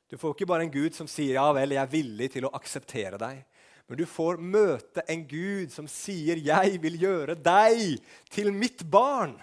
Du 0.09 0.17
får 0.17 0.35
ikke 0.35 0.49
bare 0.49 0.65
en 0.65 0.73
Gud 0.73 0.95
som 0.97 1.07
sier 1.07 1.35
'ja 1.35 1.53
vel, 1.53 1.73
jeg 1.73 1.83
er 1.83 1.93
villig 1.93 2.31
til 2.33 2.45
å 2.45 2.55
akseptere 2.55 3.19
deg'. 3.19 3.45
Men 3.89 3.99
du 3.99 4.07
får 4.07 4.39
møte 4.41 5.03
en 5.09 5.27
Gud 5.27 5.73
som 5.73 5.87
sier 5.87 6.37
'jeg 6.37 6.81
vil 6.81 6.97
gjøre 7.01 7.35
deg 7.35 8.01
til 8.31 8.53
mitt 8.53 8.85
barn' 8.91 9.41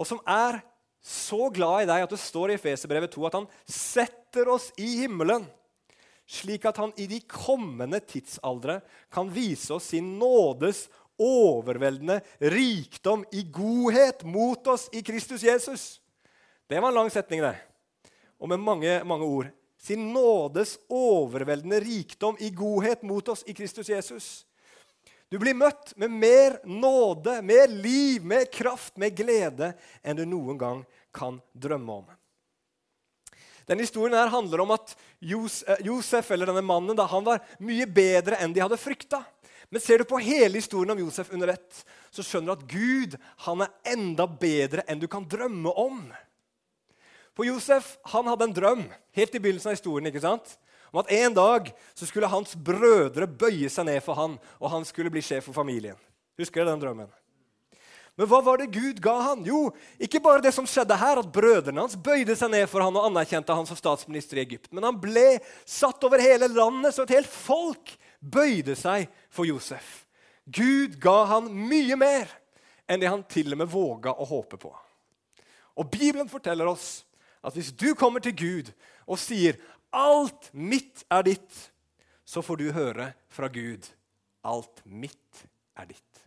og 0.00 0.08
som 0.08 0.20
er 0.24 0.62
så 1.00 1.48
glad 1.52 1.84
i 1.84 1.88
deg 1.88 2.04
at 2.04 2.12
det 2.12 2.20
står 2.20 2.52
i 2.52 2.56
Efeserbrevet 2.56 3.12
2 3.12 3.26
at 3.28 3.36
han 3.36 3.48
setter 3.68 4.48
oss 4.52 4.70
i 4.80 5.02
himmelen, 5.02 5.44
slik 6.30 6.64
at 6.68 6.78
han 6.80 6.92
i 7.00 7.08
de 7.10 7.18
kommende 7.28 8.00
tidsaldre 8.04 8.78
kan 9.12 9.30
vise 9.32 9.74
oss 9.76 9.90
sin 9.92 10.14
nådes 10.20 10.86
overveldende 11.20 12.20
rikdom 12.52 13.26
i 13.36 13.44
godhet 13.52 14.24
mot 14.24 14.70
oss 14.72 14.88
i 14.96 15.02
Kristus 15.04 15.44
Jesus. 15.44 16.00
Det 16.70 16.80
var 16.80 16.92
en 16.92 17.00
lang 17.00 17.10
setning, 17.12 17.42
det. 17.44 17.56
Og 18.40 18.48
med 18.48 18.62
mange, 18.62 19.00
mange 19.04 19.26
ord. 19.26 19.50
Sin 19.80 20.12
nådes 20.14 20.76
overveldende 20.92 21.80
rikdom 21.82 22.36
i 22.40 22.52
godhet 22.52 23.02
mot 23.02 23.28
oss 23.32 23.42
i 23.48 23.56
Kristus 23.56 23.88
Jesus. 23.88 24.46
Du 25.30 25.38
blir 25.38 25.54
møtt 25.54 25.92
med 26.00 26.10
mer 26.10 26.56
nåde, 26.66 27.36
mer 27.46 27.70
liv, 27.70 28.24
mer 28.26 28.48
kraft, 28.50 28.96
mer 28.98 29.12
glede 29.14 29.72
enn 30.02 30.18
du 30.18 30.24
noen 30.26 30.58
gang 30.58 30.80
kan 31.14 31.38
drømme 31.54 32.00
om. 32.00 32.08
Denne 33.70 33.84
historien 33.86 34.16
her 34.18 34.32
handler 34.32 34.64
om 34.64 34.72
at 34.74 34.96
eh, 35.22 35.84
Josef 35.86 36.32
eller 36.34 36.50
denne 36.50 36.64
mannen 36.66 36.98
da, 36.98 37.06
han 37.06 37.22
var 37.22 37.44
mye 37.62 37.86
bedre 37.86 38.40
enn 38.42 38.56
de 38.56 38.64
hadde 38.64 38.80
frykta. 38.80 39.22
Men 39.70 39.82
ser 39.84 40.02
du 40.02 40.08
på 40.10 40.18
hele 40.18 40.58
historien 40.58 40.90
om 40.90 40.98
Josef 41.04 41.30
under 41.30 41.52
ett, 41.54 41.84
så 42.10 42.24
skjønner 42.26 42.50
du 42.50 42.56
at 42.56 42.72
Gud 42.72 43.14
han 43.46 43.62
er 43.62 43.94
enda 43.94 44.26
bedre 44.26 44.82
enn 44.90 44.98
du 44.98 45.06
kan 45.06 45.28
drømme 45.30 45.70
om. 45.78 46.02
For 47.38 47.46
Josef 47.46 47.92
han 48.10 48.26
hadde 48.26 48.48
en 48.48 48.56
drøm 48.56 48.82
helt 49.14 49.38
i 49.38 49.42
begynnelsen 49.44 49.70
av 49.70 49.78
historien. 49.78 50.10
ikke 50.10 50.26
sant? 50.26 50.56
Om 50.90 51.00
at 51.02 51.12
en 51.14 51.34
dag 51.36 51.70
så 51.94 52.08
skulle 52.08 52.30
hans 52.30 52.52
brødre 52.54 53.26
bøye 53.26 53.70
seg 53.72 53.86
ned 53.88 54.02
for 54.04 54.18
han, 54.18 54.36
og 54.58 54.72
han 54.72 54.86
skulle 54.88 55.12
bli 55.12 55.22
sjef 55.24 55.48
for 55.48 55.56
familien. 55.56 55.98
Husker 56.40 56.62
dere 56.62 56.74
den 56.74 56.84
drømmen? 56.84 57.10
Men 58.18 58.28
hva 58.28 58.40
var 58.44 58.60
det 58.60 58.72
Gud 58.74 58.98
ga 59.00 59.14
han? 59.30 59.44
Jo, 59.48 59.70
ikke 60.02 60.20
bare 60.20 60.42
det 60.44 60.52
som 60.52 60.66
skjedde 60.68 60.98
her, 60.98 61.22
at 61.22 61.30
brødrene 61.32 61.80
hans 61.80 61.96
bøyde 61.96 62.34
seg 62.36 62.50
ned 62.52 62.66
for 62.68 62.84
han 62.84 62.98
og 62.98 63.06
anerkjente 63.08 63.54
han 63.56 63.68
som 63.68 63.78
statsminister 63.78 64.36
i 64.36 64.42
Egypt, 64.44 64.68
men 64.74 64.84
han 64.84 64.98
ble 65.00 65.38
satt 65.64 66.04
over 66.04 66.20
hele 66.20 66.50
landet, 66.52 66.92
så 66.92 67.06
et 67.06 67.14
helt 67.16 67.30
folk 67.30 67.94
bøyde 68.20 68.76
seg 68.76 69.08
for 69.32 69.48
Josef. 69.48 70.02
Gud 70.44 70.98
ga 71.00 71.22
han 71.30 71.48
mye 71.48 71.96
mer 71.96 72.28
enn 72.90 73.00
det 73.00 73.08
han 73.08 73.22
til 73.30 73.54
og 73.54 73.62
med 73.62 73.70
våga 73.70 74.12
å 74.12 74.26
håpe 74.28 74.58
på. 74.60 74.72
Og 75.80 75.88
Bibelen 75.88 76.28
forteller 76.28 76.68
oss 76.68 77.06
at 77.40 77.54
hvis 77.56 77.70
du 77.72 77.94
kommer 77.96 78.20
til 78.20 78.34
Gud 78.36 78.72
og 79.06 79.20
sier 79.20 79.56
Alt 79.96 80.50
mitt 80.54 81.04
er 81.10 81.26
ditt. 81.26 81.54
Så 82.24 82.42
får 82.46 82.60
du 82.60 82.68
høre 82.74 83.10
fra 83.32 83.48
Gud. 83.50 83.86
Alt 84.46 84.82
mitt 84.86 85.44
er 85.78 85.88
ditt. 85.90 86.20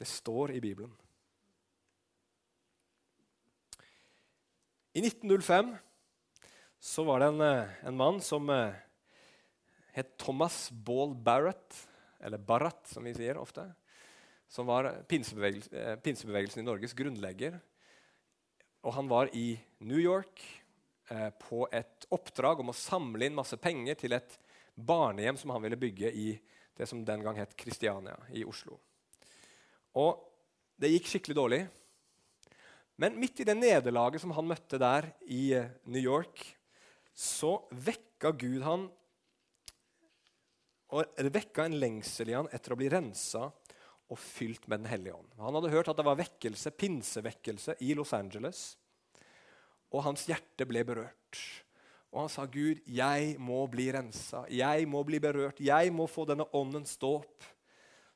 Det 0.00 0.08
står 0.08 0.54
i 0.56 0.60
Bibelen. 0.64 0.92
I 4.94 5.02
1905 5.02 5.74
så 6.84 7.04
var 7.04 7.20
det 7.20 7.28
en, 7.32 7.40
eh, 7.40 7.70
en 7.88 7.96
mann 7.96 8.20
som 8.22 8.50
eh, 8.50 8.74
het 9.94 10.16
Thomas 10.18 10.68
Ball 10.70 11.14
Barrett, 11.14 11.88
eller 12.20 12.38
Barrett, 12.38 12.86
som 12.86 13.04
vi 13.04 13.14
sier 13.16 13.38
ofte, 13.40 13.64
som 14.48 14.66
var 14.66 14.90
pinsebevegelsen, 15.10 15.74
eh, 15.74 15.96
pinsebevegelsen 15.96 16.62
i 16.62 16.66
Norges 16.66 16.94
grunnlegger. 16.94 17.58
Og 18.84 18.94
han 18.94 19.08
var 19.08 19.32
i 19.34 19.58
New 19.80 19.98
York 19.98 20.42
på 21.40 21.66
et 21.68 22.06
oppdrag 22.16 22.62
om 22.62 22.70
å 22.72 22.76
samle 22.76 23.26
inn 23.26 23.36
masse 23.36 23.58
penger 23.60 23.98
til 24.00 24.14
et 24.16 24.38
barnehjem 24.74 25.36
som 25.36 25.52
han 25.52 25.62
ville 25.62 25.78
bygge 25.78 26.10
i 26.10 26.28
det 26.76 26.88
som 26.88 27.04
den 27.04 27.22
gang 27.22 27.36
het 27.38 27.56
Kristiania 27.56 28.16
i 28.34 28.44
Oslo. 28.48 28.78
Og 29.94 30.22
det 30.80 30.90
gikk 30.90 31.10
skikkelig 31.12 31.36
dårlig. 31.38 31.60
Men 32.98 33.18
midt 33.18 33.40
i 33.42 33.46
det 33.46 33.56
nederlaget 33.58 34.22
som 34.22 34.34
han 34.34 34.46
møtte 34.46 34.78
der 34.78 35.08
i 35.30 35.48
eh, 35.54 35.70
New 35.90 36.02
York, 36.02 36.42
så 37.14 37.56
vekka 37.70 38.32
Gud 38.38 38.62
han 38.66 38.88
og 40.94 41.30
vekka 41.34 41.64
en 41.66 41.78
lengsel 41.80 42.30
i 42.30 42.36
han 42.36 42.48
etter 42.54 42.74
å 42.74 42.78
bli 42.78 42.86
rensa 42.92 43.48
og 43.48 44.18
fylt 44.20 44.68
med 44.68 44.82
Den 44.82 44.90
hellige 44.92 45.16
ånd. 45.16 45.30
Han 45.40 45.56
hadde 45.58 45.72
hørt 45.72 45.88
at 45.90 45.98
det 45.98 46.06
var 46.06 46.18
vekkelse, 46.18 46.70
pinsevekkelse 46.78 47.76
i 47.82 47.94
Los 47.98 48.12
Angeles 48.14 48.74
og 49.94 50.02
hans 50.08 50.26
hjerte 50.26 50.66
ble 50.66 50.82
berørt. 50.86 51.38
Og 52.14 52.24
han 52.24 52.30
sa, 52.30 52.46
'Gud, 52.46 52.82
jeg 52.86 53.34
må 53.42 53.64
bli 53.70 53.88
rensa. 53.94 54.44
Jeg 54.50 54.86
må 54.86 55.02
bli 55.06 55.18
berørt. 55.22 55.62
Jeg 55.62 55.90
må 55.94 56.06
få 56.10 56.26
denne 56.26 56.46
åndens 56.54 56.96
dåp 56.98 57.46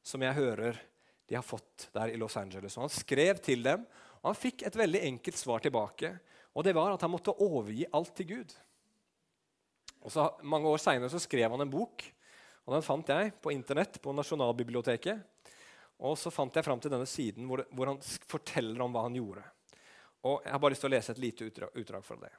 som 0.03 0.23
jeg 0.23 0.39
hører 0.39 0.79
de 1.29 1.37
har 1.37 1.45
fått 1.45 1.91
der 1.93 2.15
i 2.15 2.17
Los 2.17 2.37
Angeles.' 2.37 2.77
Og 2.79 2.87
Han 2.87 2.95
skrev 2.95 3.43
til 3.43 3.63
dem, 3.63 3.87
og 4.23 4.31
han 4.31 4.39
fikk 4.39 4.63
et 4.67 4.77
veldig 4.77 5.03
enkelt 5.13 5.37
svar 5.39 5.63
tilbake. 5.63 6.19
Og 6.55 6.65
det 6.65 6.75
var 6.75 6.95
at 6.95 7.03
han 7.03 7.11
måtte 7.11 7.35
overgi 7.35 7.87
alt 7.93 8.15
til 8.17 8.27
Gud. 8.27 8.55
Og 10.03 10.11
så 10.11 10.31
Mange 10.43 10.69
år 10.69 10.79
seinere 10.79 11.21
skrev 11.21 11.51
han 11.51 11.61
en 11.61 11.71
bok, 11.71 12.03
og 12.67 12.75
den 12.75 12.83
fant 12.83 13.09
jeg 13.09 13.33
på 13.43 13.53
Internett 13.53 14.01
på 14.03 14.13
Nasjonalbiblioteket. 14.13 15.21
Og 15.99 16.19
så 16.19 16.31
fant 16.31 16.55
jeg 16.55 16.65
fram 16.65 16.81
til 16.81 16.91
denne 16.91 17.07
siden 17.07 17.47
hvor, 17.49 17.65
hvor 17.75 17.91
han 17.91 17.99
forteller 18.03 18.83
om 18.85 18.93
hva 18.95 19.07
han 19.09 19.17
gjorde. 19.19 19.43
Og 20.27 20.43
Jeg 20.45 20.53
har 20.53 20.59
bare 20.59 20.75
lyst 20.75 20.83
til 20.83 20.91
å 20.91 20.97
lese 20.97 21.13
et 21.15 21.23
lite 21.23 21.47
utdrag, 21.47 21.75
utdrag 21.79 22.05
fra 22.05 22.17
det. 22.23 22.33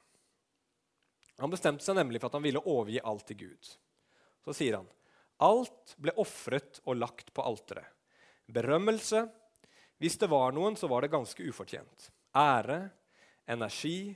Han 1.40 1.52
bestemte 1.52 1.86
seg 1.86 1.96
nemlig 1.96 2.20
for 2.20 2.28
at 2.28 2.36
han 2.36 2.44
ville 2.44 2.64
overgi 2.68 3.00
alt 3.00 3.26
til 3.30 3.40
Gud. 3.46 3.70
Så 4.44 4.56
sier 4.56 4.80
han 4.80 4.90
alt 5.40 5.96
ble 5.96 6.12
ofret 6.20 6.82
og 6.84 7.00
lagt 7.00 7.32
på 7.34 7.44
alteret. 7.48 7.88
Berømmelse 8.50 9.28
Hvis 10.00 10.18
det 10.20 10.30
var 10.32 10.54
noen, 10.56 10.78
så 10.80 10.88
var 10.88 11.04
det 11.04 11.12
ganske 11.12 11.44
ufortjent. 11.44 12.10
Ære, 12.36 12.90
energi, 13.52 14.16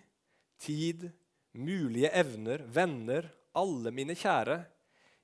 tid, 0.60 1.10
mulige 1.52 2.12
evner, 2.15 2.63
venner, 2.71 3.28
alle 3.52 3.91
mine 3.91 4.15
kjære. 4.15 4.62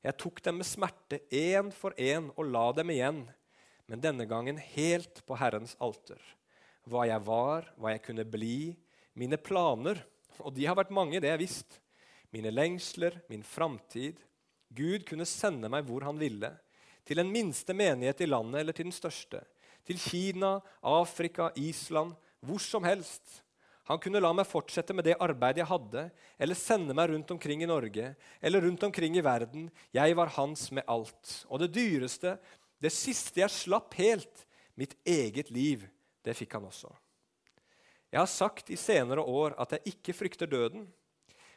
Jeg 0.03 0.17
tok 0.19 0.41
dem 0.43 0.59
med 0.59 0.67
smerte 0.67 1.21
én 1.31 1.71
for 1.75 1.95
én 1.95 2.27
og 2.35 2.51
la 2.51 2.65
dem 2.75 2.91
igjen, 2.91 3.21
men 3.87 4.03
denne 4.03 4.27
gangen 4.27 4.59
helt 4.75 5.23
på 5.27 5.39
Herrens 5.39 5.77
alter. 5.79 6.19
Hva 6.89 7.05
jeg 7.05 7.21
var, 7.25 7.67
hva 7.77 7.93
jeg 7.93 8.03
kunne 8.07 8.25
bli, 8.25 8.73
mine 9.19 9.37
planer, 9.37 9.99
og 10.39 10.55
de 10.55 10.65
har 10.65 10.77
vært 10.79 10.93
mange, 10.95 11.19
det 11.21 11.29
er 11.29 11.41
visst. 11.41 11.79
Mine 12.33 12.51
lengsler, 12.53 13.19
min 13.29 13.43
framtid. 13.45 14.19
Gud 14.69 15.05
kunne 15.07 15.27
sende 15.27 15.69
meg 15.71 15.85
hvor 15.87 16.05
han 16.07 16.19
ville. 16.21 16.51
Til 17.05 17.21
den 17.21 17.31
minste 17.33 17.73
menighet 17.73 18.21
i 18.21 18.29
landet 18.29 18.61
eller 18.61 18.75
til 18.75 18.87
den 18.87 18.95
største. 18.95 19.41
Til 19.85 19.99
Kina, 19.99 20.59
Afrika, 20.85 21.49
Island, 21.57 22.13
hvor 22.45 22.61
som 22.61 22.85
helst. 22.85 23.41
Han 23.89 23.97
kunne 24.01 24.21
la 24.21 24.29
meg 24.37 24.45
fortsette 24.45 24.93
med 24.93 25.07
det 25.07 25.17
arbeidet 25.17 25.63
jeg 25.63 25.71
hadde, 25.71 26.03
eller 26.37 26.57
sende 26.57 26.93
meg 26.93 27.09
rundt 27.09 27.31
omkring 27.33 27.63
i 27.65 27.69
Norge 27.69 28.11
eller 28.37 28.61
rundt 28.61 28.83
omkring 28.85 29.17
i 29.17 29.23
verden. 29.25 29.65
Jeg 29.95 30.13
var 30.17 30.29
hans 30.35 30.67
med 30.69 30.85
alt. 30.85 31.39
Og 31.49 31.63
det 31.63 31.71
dyreste, 31.73 32.35
det 32.77 32.93
siste 32.93 33.41
jeg 33.41 33.49
slapp 33.49 33.97
helt, 33.97 34.45
mitt 34.77 34.93
eget 35.09 35.49
liv, 35.51 35.81
det 36.25 36.35
fikk 36.37 36.57
han 36.57 36.67
også. 36.69 36.91
Jeg 38.09 38.21
har 38.21 38.31
sagt 38.31 38.71
i 38.73 38.77
senere 38.79 39.21
år 39.21 39.55
at 39.61 39.75
jeg 39.75 39.93
ikke 39.93 40.15
frykter 40.17 40.49
døden, 40.49 40.87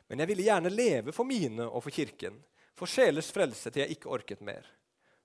men 0.09 0.21
jeg 0.21 0.29
ville 0.29 0.45
gjerne 0.45 0.73
leve 0.73 1.15
for 1.17 1.25
mine 1.25 1.65
og 1.65 1.85
for 1.87 1.95
kirken, 1.95 2.37
for 2.77 2.91
sjelers 2.91 3.31
frelse 3.33 3.71
til 3.71 3.85
jeg 3.85 3.97
ikke 3.97 4.13
orket 4.13 4.43
mer. 4.45 4.67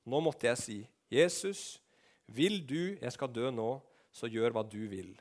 Nå 0.07 0.21
måtte 0.23 0.47
jeg 0.47 0.61
si, 0.61 0.77
Jesus, 1.11 1.81
vil 2.27 2.61
du 2.67 2.95
jeg 2.95 3.11
skal 3.15 3.31
dø 3.31 3.51
nå, 3.51 3.77
så 4.11 4.29
gjør 4.31 4.55
hva 4.55 4.63
du 4.63 4.83
vil. 4.87 5.11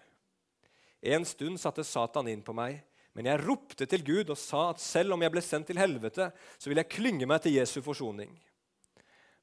En 1.03 1.27
stund 1.27 1.59
satte 1.61 1.85
Satan 1.87 2.31
inn 2.31 2.43
på 2.47 2.55
meg, 2.57 2.81
men 3.17 3.29
jeg 3.31 3.41
ropte 3.43 3.87
til 3.89 4.03
Gud 4.05 4.31
og 4.33 4.39
sa 4.39 4.71
at 4.71 4.83
selv 4.83 5.17
om 5.17 5.23
jeg 5.25 5.33
ble 5.33 5.43
sendt 5.45 5.71
til 5.71 5.81
helvete, 5.81 6.29
så 6.59 6.69
ville 6.69 6.83
jeg 6.85 6.93
klynge 6.99 7.29
meg 7.29 7.43
til 7.45 7.57
Jesu 7.57 7.81
forsoning. 7.85 8.33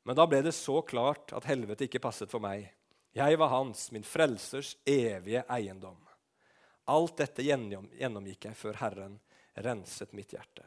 Men 0.04 0.18
da 0.20 0.28
ble 0.30 0.44
det 0.46 0.54
så 0.56 0.82
klart 0.86 1.32
at 1.36 1.48
helvete 1.48 1.88
ikke 1.88 2.04
passet 2.04 2.32
for 2.32 2.44
meg. 2.44 2.68
Jeg 3.14 3.38
var 3.38 3.52
hans, 3.54 3.92
min 3.94 4.06
frelsers 4.06 4.74
evige 4.90 5.44
eiendom. 5.52 6.00
Alt 6.90 7.20
dette 7.22 7.46
gjennomgikk 7.46 8.50
jeg 8.50 8.58
før 8.58 8.80
Herren 8.82 9.20
renset 9.54 10.16
mitt 10.18 10.34
hjerte. 10.34 10.66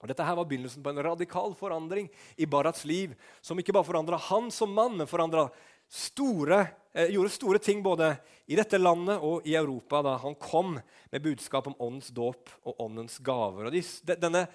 Og 0.00 0.10
Dette 0.10 0.24
her 0.24 0.36
var 0.36 0.46
begynnelsen 0.46 0.84
på 0.84 0.92
en 0.92 1.02
radikal 1.02 1.54
forandring 1.56 2.06
i 2.36 2.46
Barats 2.46 2.84
liv, 2.86 3.14
som 3.40 3.58
ikke 3.58 3.74
bare 3.74 3.88
forandra 3.88 4.20
han 4.28 4.50
som 4.54 4.74
mann, 4.76 5.00
men 5.00 5.48
store, 5.88 6.66
eh, 6.92 7.10
gjorde 7.10 7.30
store 7.30 7.58
ting 7.58 7.82
både 7.82 8.16
i 8.46 8.56
dette 8.56 8.78
landet 8.78 9.18
og 9.22 9.46
i 9.46 9.54
Europa 9.54 10.02
da 10.02 10.16
han 10.18 10.34
kom 10.34 10.80
med 11.10 11.22
budskap 11.22 11.66
om 11.66 11.76
åndens 11.78 12.08
dåp 12.10 12.50
og 12.64 12.80
åndens 12.80 13.18
gaver. 13.18 13.66
Og 13.66 13.72
de, 13.72 13.82
denne 14.14 14.46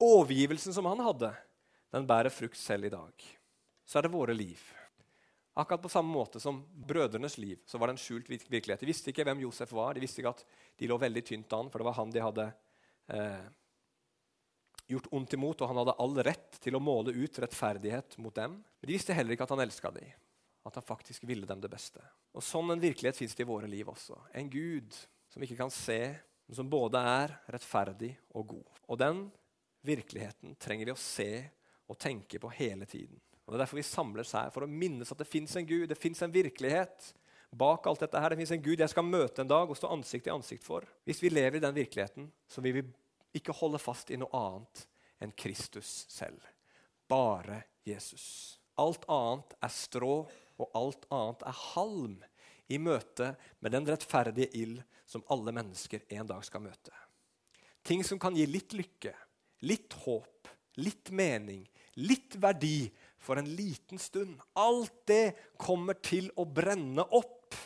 overgivelsen 0.00 0.74
som 0.74 0.86
han 0.86 1.00
hadde, 1.00 1.32
den 1.92 2.06
bærer 2.06 2.32
frukt 2.32 2.56
selv 2.56 2.84
i 2.84 2.92
dag. 2.92 3.12
Så 3.86 3.98
er 3.98 4.02
det 4.02 4.12
våre 4.12 4.34
liv. 4.36 4.60
Akkurat 5.58 5.82
på 5.82 5.90
samme 5.90 6.12
måte 6.14 6.40
som 6.40 6.60
brødrenes 6.86 7.34
liv 7.42 7.58
så 7.66 7.80
var 7.80 7.90
det 7.90 7.96
en 7.96 8.02
skjult 8.02 8.28
virkelighet. 8.30 8.80
De 8.80 8.90
visste 8.90 9.10
ikke 9.10 9.24
hvem 9.26 9.42
Josef 9.42 9.72
var, 9.74 9.96
de 9.96 10.04
visste 10.04 10.22
ikke 10.22 10.36
at 10.36 10.44
de 10.78 10.90
lå 10.90 10.98
veldig 11.02 11.24
tynt 11.26 11.56
an, 11.56 11.70
for 11.72 11.82
det 11.82 11.88
var 11.88 11.96
han 11.98 12.14
de 12.14 12.22
hadde 12.22 12.46
eh, 13.16 13.48
gjort 14.92 15.10
ondt 15.18 15.34
imot, 15.34 15.58
og 15.58 15.72
han 15.72 15.80
hadde 15.82 15.96
all 16.04 16.14
rett 16.28 16.60
til 16.62 16.78
å 16.78 16.82
måle 16.82 17.14
ut 17.16 17.42
rettferdighet 17.42 18.20
mot 18.22 18.34
dem. 18.38 18.54
Men 18.62 18.90
de 18.90 18.94
visste 18.94 19.16
heller 19.18 19.34
ikke 19.34 19.48
at 19.48 19.56
han 19.56 19.64
elska 19.66 19.92
dem 19.98 20.14
at 20.68 20.74
han 20.74 20.84
faktisk 20.84 21.24
ville 21.24 21.46
dem 21.46 21.60
det 21.60 21.70
beste. 21.72 22.02
Og 22.36 22.44
Sånn 22.44 22.70
en 22.74 22.82
virkelighet 22.82 23.16
fins 23.16 23.34
det 23.34 23.44
i 23.46 23.48
våre 23.48 23.68
liv 23.70 23.88
også. 23.88 24.18
En 24.36 24.50
Gud 24.52 24.92
som 25.32 25.44
ikke 25.44 25.56
kan 25.58 25.72
se, 25.72 26.00
men 26.46 26.56
som 26.56 26.68
både 26.70 27.00
er 27.00 27.34
rettferdig 27.54 28.12
og 28.36 28.52
god. 28.54 28.82
Og 28.88 29.00
den 29.00 29.22
virkeligheten 29.86 30.56
trenger 30.60 30.90
vi 30.90 30.94
å 30.94 31.00
se 31.00 31.30
og 31.88 31.98
tenke 32.00 32.40
på 32.42 32.50
hele 32.52 32.88
tiden. 32.88 33.16
Og 33.48 33.54
Det 33.54 33.56
er 33.56 33.64
derfor 33.64 33.80
vi 33.80 33.86
samles 33.88 34.34
her, 34.36 34.50
for 34.52 34.66
å 34.66 34.68
minnes 34.68 35.08
at 35.08 35.22
det 35.22 35.26
fins 35.28 35.54
en 35.56 35.66
Gud, 35.66 35.86
det 35.88 35.96
fins 35.96 36.20
en 36.20 36.32
virkelighet. 36.32 37.14
Bak 37.56 37.86
alt 37.88 38.02
dette 38.04 38.20
her, 38.20 38.28
Det 38.28 38.36
fins 38.42 38.52
en 38.52 38.62
Gud 38.62 38.78
jeg 38.78 38.92
skal 38.92 39.08
møte 39.08 39.40
en 39.40 39.48
dag 39.48 39.70
og 39.70 39.76
stå 39.76 39.88
ansikt 39.88 40.26
til 40.28 40.34
ansikt 40.34 40.64
for. 40.64 40.84
Hvis 41.08 41.22
vi 41.22 41.32
lever 41.32 41.56
i 41.56 41.64
den 41.64 41.74
virkeligheten, 41.74 42.28
så 42.46 42.60
vil 42.60 42.74
vi 42.76 42.84
ikke 43.40 43.56
holde 43.56 43.80
fast 43.80 44.10
i 44.12 44.18
noe 44.20 44.28
annet 44.36 44.84
enn 45.24 45.32
Kristus 45.32 46.04
selv. 46.12 46.44
Bare 47.08 47.62
Jesus. 47.88 48.60
Alt 48.76 49.08
annet 49.08 49.56
er 49.64 49.72
strå 49.72 50.28
og 50.58 50.76
alt 50.76 51.08
annet 51.08 51.48
er 51.48 51.64
halm 51.72 52.18
i 52.68 52.76
møte 52.76 53.32
med 53.64 53.72
den 53.72 53.88
rettferdige 53.88 54.52
ild 54.60 54.82
som 55.08 55.24
alle 55.32 55.54
mennesker 55.56 56.04
en 56.20 56.28
dag 56.28 56.44
skal 56.44 56.66
møte. 56.68 56.92
Ting 57.80 58.04
som 58.04 58.20
kan 58.20 58.36
gi 58.36 58.44
litt 58.44 58.76
lykke, 58.76 59.14
litt 59.64 59.96
håp, 60.04 60.50
litt 60.84 61.08
mening, 61.16 61.64
litt 61.96 62.36
verdi 62.36 62.90
for 63.18 63.40
en 63.40 63.48
liten 63.58 63.98
stund. 63.98 64.38
Alt 64.54 64.94
det 65.10 65.34
kommer 65.60 65.98
til 66.02 66.30
å 66.38 66.46
brenne 66.46 67.04
opp, 67.04 67.56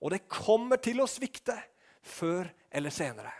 og 0.00 0.14
det 0.14 0.26
kommer 0.30 0.80
til 0.80 1.02
å 1.02 1.08
svikte 1.10 1.56
før 2.02 2.48
eller 2.70 2.94
senere. 2.94 3.32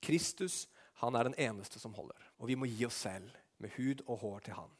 Kristus 0.00 0.66
han 1.02 1.14
er 1.14 1.28
den 1.28 1.38
eneste 1.38 1.80
som 1.80 1.94
holder, 1.94 2.18
og 2.38 2.50
vi 2.50 2.56
må 2.58 2.68
gi 2.70 2.86
oss 2.86 3.02
selv 3.06 3.34
med 3.62 3.74
hud 3.76 4.02
og 4.06 4.18
hår 4.22 4.46
til 4.46 4.58
han. 4.58 4.70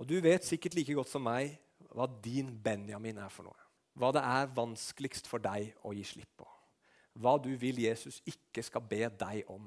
Og 0.00 0.08
Du 0.08 0.16
vet 0.20 0.46
sikkert 0.46 0.74
like 0.74 0.94
godt 0.96 1.10
som 1.10 1.22
meg 1.26 1.58
hva 1.92 2.06
din 2.24 2.54
Benjamin 2.62 3.18
er 3.18 3.28
for 3.32 3.48
noe. 3.48 3.66
Hva 3.98 4.12
det 4.14 4.22
er 4.24 4.52
vanskeligst 4.56 5.26
for 5.28 5.42
deg 5.42 5.74
å 5.84 5.92
gi 5.92 6.04
slipp 6.06 6.30
på. 6.40 6.46
Hva 7.20 7.34
du 7.42 7.50
vil 7.58 7.82
Jesus 7.82 8.20
ikke 8.24 8.62
skal 8.64 8.84
be 8.86 9.02
deg 9.20 9.50
om. 9.50 9.66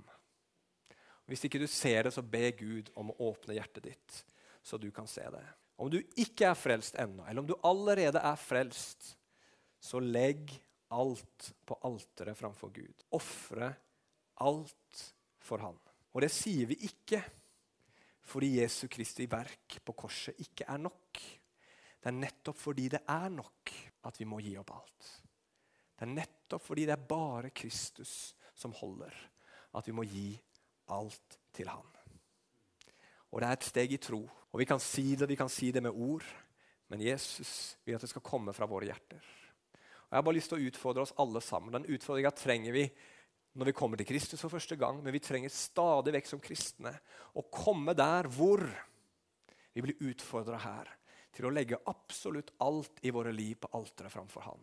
Hvis 1.29 1.43
ikke 1.45 1.61
du 1.61 1.67
ser 1.67 2.07
det, 2.07 2.13
så 2.15 2.23
be 2.23 2.49
Gud 2.57 2.89
om 2.99 3.11
å 3.11 3.29
åpne 3.29 3.55
hjertet 3.55 3.85
ditt, 3.91 4.23
så 4.63 4.79
du 4.79 4.89
kan 4.91 5.07
se 5.07 5.23
det. 5.31 5.43
Om 5.81 5.89
du 5.89 5.99
ikke 6.19 6.47
er 6.49 6.57
frelst 6.57 6.97
ennå, 7.01 7.25
eller 7.25 7.43
om 7.43 7.49
du 7.49 7.55
allerede 7.65 8.21
er 8.21 8.39
frelst, 8.39 9.13
så 9.83 9.99
legg 9.99 10.51
alt 10.93 11.49
på 11.65 11.77
alteret 11.87 12.37
framfor 12.37 12.71
Gud. 12.73 13.05
Ofre 13.17 13.71
alt 14.45 15.05
for 15.43 15.63
Han. 15.65 15.79
Og 16.13 16.21
det 16.21 16.31
sier 16.31 16.69
vi 16.69 16.77
ikke 16.87 17.23
fordi 18.23 18.53
Jesu 18.61 18.85
Kristi 18.87 19.25
verk 19.27 19.79
på 19.83 19.95
korset 19.97 20.39
ikke 20.39 20.67
er 20.69 20.79
nok. 20.79 21.19
Det 21.99 22.11
er 22.11 22.15
nettopp 22.15 22.59
fordi 22.59 22.87
det 22.93 23.03
er 23.09 23.29
nok 23.33 23.73
at 24.07 24.19
vi 24.19 24.27
må 24.29 24.39
gi 24.43 24.55
opp 24.59 24.71
alt. 24.75 25.09
Det 25.93 26.07
er 26.07 26.13
nettopp 26.13 26.63
fordi 26.63 26.87
det 26.87 26.95
er 26.95 27.09
bare 27.09 27.51
Kristus 27.55 28.33
som 28.55 28.75
holder, 28.77 29.13
at 29.73 29.87
vi 29.87 29.95
må 29.95 30.05
gi 30.07 30.29
alt 30.93 31.39
til 31.55 31.71
Han. 31.71 31.92
Og 33.33 33.41
det 33.41 33.49
er 33.49 33.57
et 33.57 33.65
steg 33.65 33.93
i 33.95 34.01
tro. 34.01 34.21
Og 34.53 34.61
Vi 34.61 34.67
kan 34.69 34.81
si 34.81 35.15
det 35.17 35.27
vi 35.29 35.39
kan 35.39 35.49
si 35.49 35.71
det 35.73 35.81
med 35.81 35.95
ord, 35.97 36.23
men 36.87 37.01
Jesus 37.01 37.75
vil 37.83 37.97
at 37.97 38.03
det 38.05 38.11
skal 38.11 38.21
komme 38.21 38.53
fra 38.53 38.69
våre 38.69 38.85
hjerter. 38.85 39.23
Og 39.73 40.11
Jeg 40.11 40.19
har 40.19 40.25
bare 40.27 40.37
lyst 40.37 40.53
til 40.53 40.61
å 40.61 40.67
utfordre 40.69 41.01
oss 41.01 41.15
alle 41.17 41.41
sammen. 41.41 41.73
Den 41.73 41.89
utfordringa 41.89 42.31
trenger 42.37 42.75
vi 42.75 42.85
når 43.57 43.69
vi 43.69 43.75
kommer 43.77 43.97
til 43.97 44.09
Kristus 44.09 44.41
for 44.41 44.53
første 44.53 44.77
gang, 44.77 44.99
men 45.01 45.13
vi 45.13 45.21
trenger 45.21 45.53
stadig 45.53 46.13
vekk 46.13 46.29
som 46.29 46.41
kristne 46.41 46.93
å 47.37 47.45
komme 47.53 47.93
der 47.97 48.29
hvor 48.29 48.61
vi 49.73 49.81
blir 49.81 50.05
utfordra 50.09 50.59
her 50.61 50.89
til 51.33 51.49
å 51.49 51.53
legge 51.53 51.81
absolutt 51.89 52.53
alt 52.61 53.01
i 53.01 53.13
våre 53.13 53.33
liv 53.33 53.57
på 53.61 53.69
alteret 53.77 54.13
framfor 54.13 54.45
Han. 54.45 54.61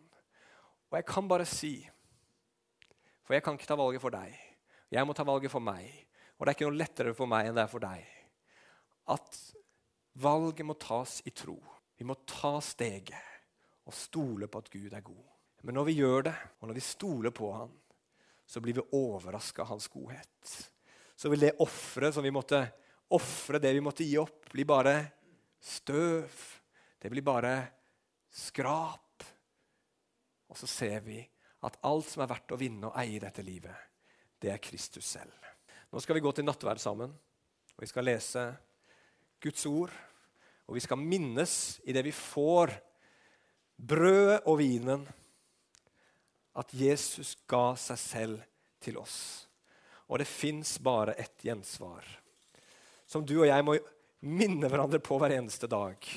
Og 0.91 0.97
jeg 0.99 1.07
kan 1.07 1.27
bare 1.27 1.47
si, 1.47 1.73
for 3.23 3.35
jeg 3.35 3.43
kan 3.43 3.59
ikke 3.59 3.67
ta 3.67 3.79
valget 3.79 4.03
for 4.03 4.15
deg, 4.15 4.35
jeg 4.91 5.07
må 5.07 5.15
ta 5.15 5.27
valget 5.27 5.51
for 5.51 5.63
meg, 5.63 5.87
og 6.35 6.43
det 6.43 6.51
er 6.51 6.57
ikke 6.57 6.67
noe 6.67 6.79
lettere 6.79 7.15
for 7.15 7.31
meg 7.31 7.47
enn 7.47 7.55
det 7.55 7.63
er 7.63 7.71
for 7.71 7.83
deg, 7.83 8.07
at 9.11 9.37
valget 10.21 10.65
må 10.67 10.75
tas 10.79 11.19
i 11.25 11.33
tro. 11.35 11.57
Vi 11.97 12.07
må 12.07 12.17
ta 12.27 12.55
steget 12.63 13.85
og 13.85 13.95
stole 13.95 14.49
på 14.49 14.61
at 14.61 14.71
Gud 14.73 14.93
er 14.93 15.05
god. 15.05 15.27
Men 15.61 15.77
når 15.77 15.89
vi 15.89 15.97
gjør 15.99 16.25
det, 16.29 16.35
og 16.59 16.69
når 16.69 16.77
vi 16.79 16.85
stoler 16.85 17.33
på 17.35 17.51
Han, 17.53 17.73
så 18.45 18.61
blir 18.63 18.79
vi 18.79 18.87
overraska 18.97 19.61
av 19.63 19.73
Hans 19.73 19.87
godhet. 19.91 20.53
Så 21.15 21.29
vil 21.29 21.45
det 21.45 21.57
offeret 21.61 22.15
som 22.15 22.25
vi 22.25 22.33
måtte 22.33 22.63
ofre, 23.13 23.59
det 23.61 23.75
vi 23.75 23.83
måtte 23.83 24.07
gi 24.07 24.17
opp, 24.17 24.49
bli 24.51 24.65
bare 24.65 24.95
støv 25.61 26.31
det 27.01 27.09
blir 27.09 27.25
bare 27.25 27.55
skrap. 28.29 29.23
Og 30.53 30.57
så 30.57 30.67
ser 30.69 30.99
vi 31.01 31.17
at 31.65 31.79
alt 31.87 32.09
som 32.09 32.21
er 32.21 32.29
verdt 32.29 32.53
å 32.53 32.59
vinne 32.59 32.89
og 32.89 32.97
eie 33.01 33.17
i 33.17 33.21
dette 33.21 33.41
livet, 33.45 33.73
det 34.41 34.51
er 34.53 34.61
Kristus 34.61 35.09
selv. 35.17 35.33
Nå 35.91 36.01
skal 36.01 36.17
vi 36.17 36.23
gå 36.23 36.31
til 36.35 36.45
nattverd 36.45 36.81
sammen, 36.81 37.13
og 37.73 37.81
vi 37.81 37.89
skal 37.89 38.05
lese 38.05 38.45
Guds 39.41 39.65
ord. 39.65 39.91
Og 40.69 40.77
vi 40.77 40.83
skal 40.83 41.01
minnes 41.01 41.81
i 41.83 41.93
det 41.95 42.03
vi 42.05 42.13
får 42.15 42.73
brødet 43.81 44.43
og 44.45 44.59
vinen, 44.61 45.05
at 46.55 46.73
Jesus 46.75 47.33
ga 47.49 47.73
seg 47.79 47.99
selv 47.99 48.43
til 48.83 48.99
oss. 49.01 49.47
Og 50.11 50.19
det 50.19 50.27
fins 50.27 50.75
bare 50.83 51.15
ett 51.19 51.45
gjensvar, 51.47 52.03
som 53.07 53.23
du 53.25 53.37
og 53.39 53.47
jeg 53.47 53.65
må 53.65 53.77
minne 54.27 54.69
hverandre 54.69 54.99
på 55.03 55.17
hver 55.19 55.33
eneste 55.37 55.69
dag. 55.71 56.07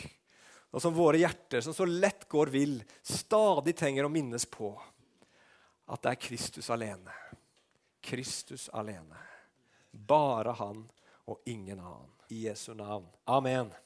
Og 0.75 0.83
som 0.83 0.95
våre 0.95 1.21
hjerter, 1.23 1.63
som 1.63 1.75
så 1.75 1.87
lett 1.87 2.27
går 2.29 2.51
vill, 2.51 2.81
stadig 3.03 3.77
trenger 3.79 4.09
å 4.09 4.13
minnes 4.13 4.47
på 4.51 4.73
at 5.87 6.03
det 6.03 6.15
er 6.15 6.23
Kristus 6.27 6.71
alene. 6.75 7.15
Kristus 8.05 8.67
alene. 8.75 9.21
Bare 9.91 10.57
han 10.59 10.83
og 11.31 11.47
ingen 11.49 11.79
annen. 11.79 12.11
I 12.35 12.43
Jesu 12.43 12.75
navn. 12.75 13.07
Amen. 13.29 13.85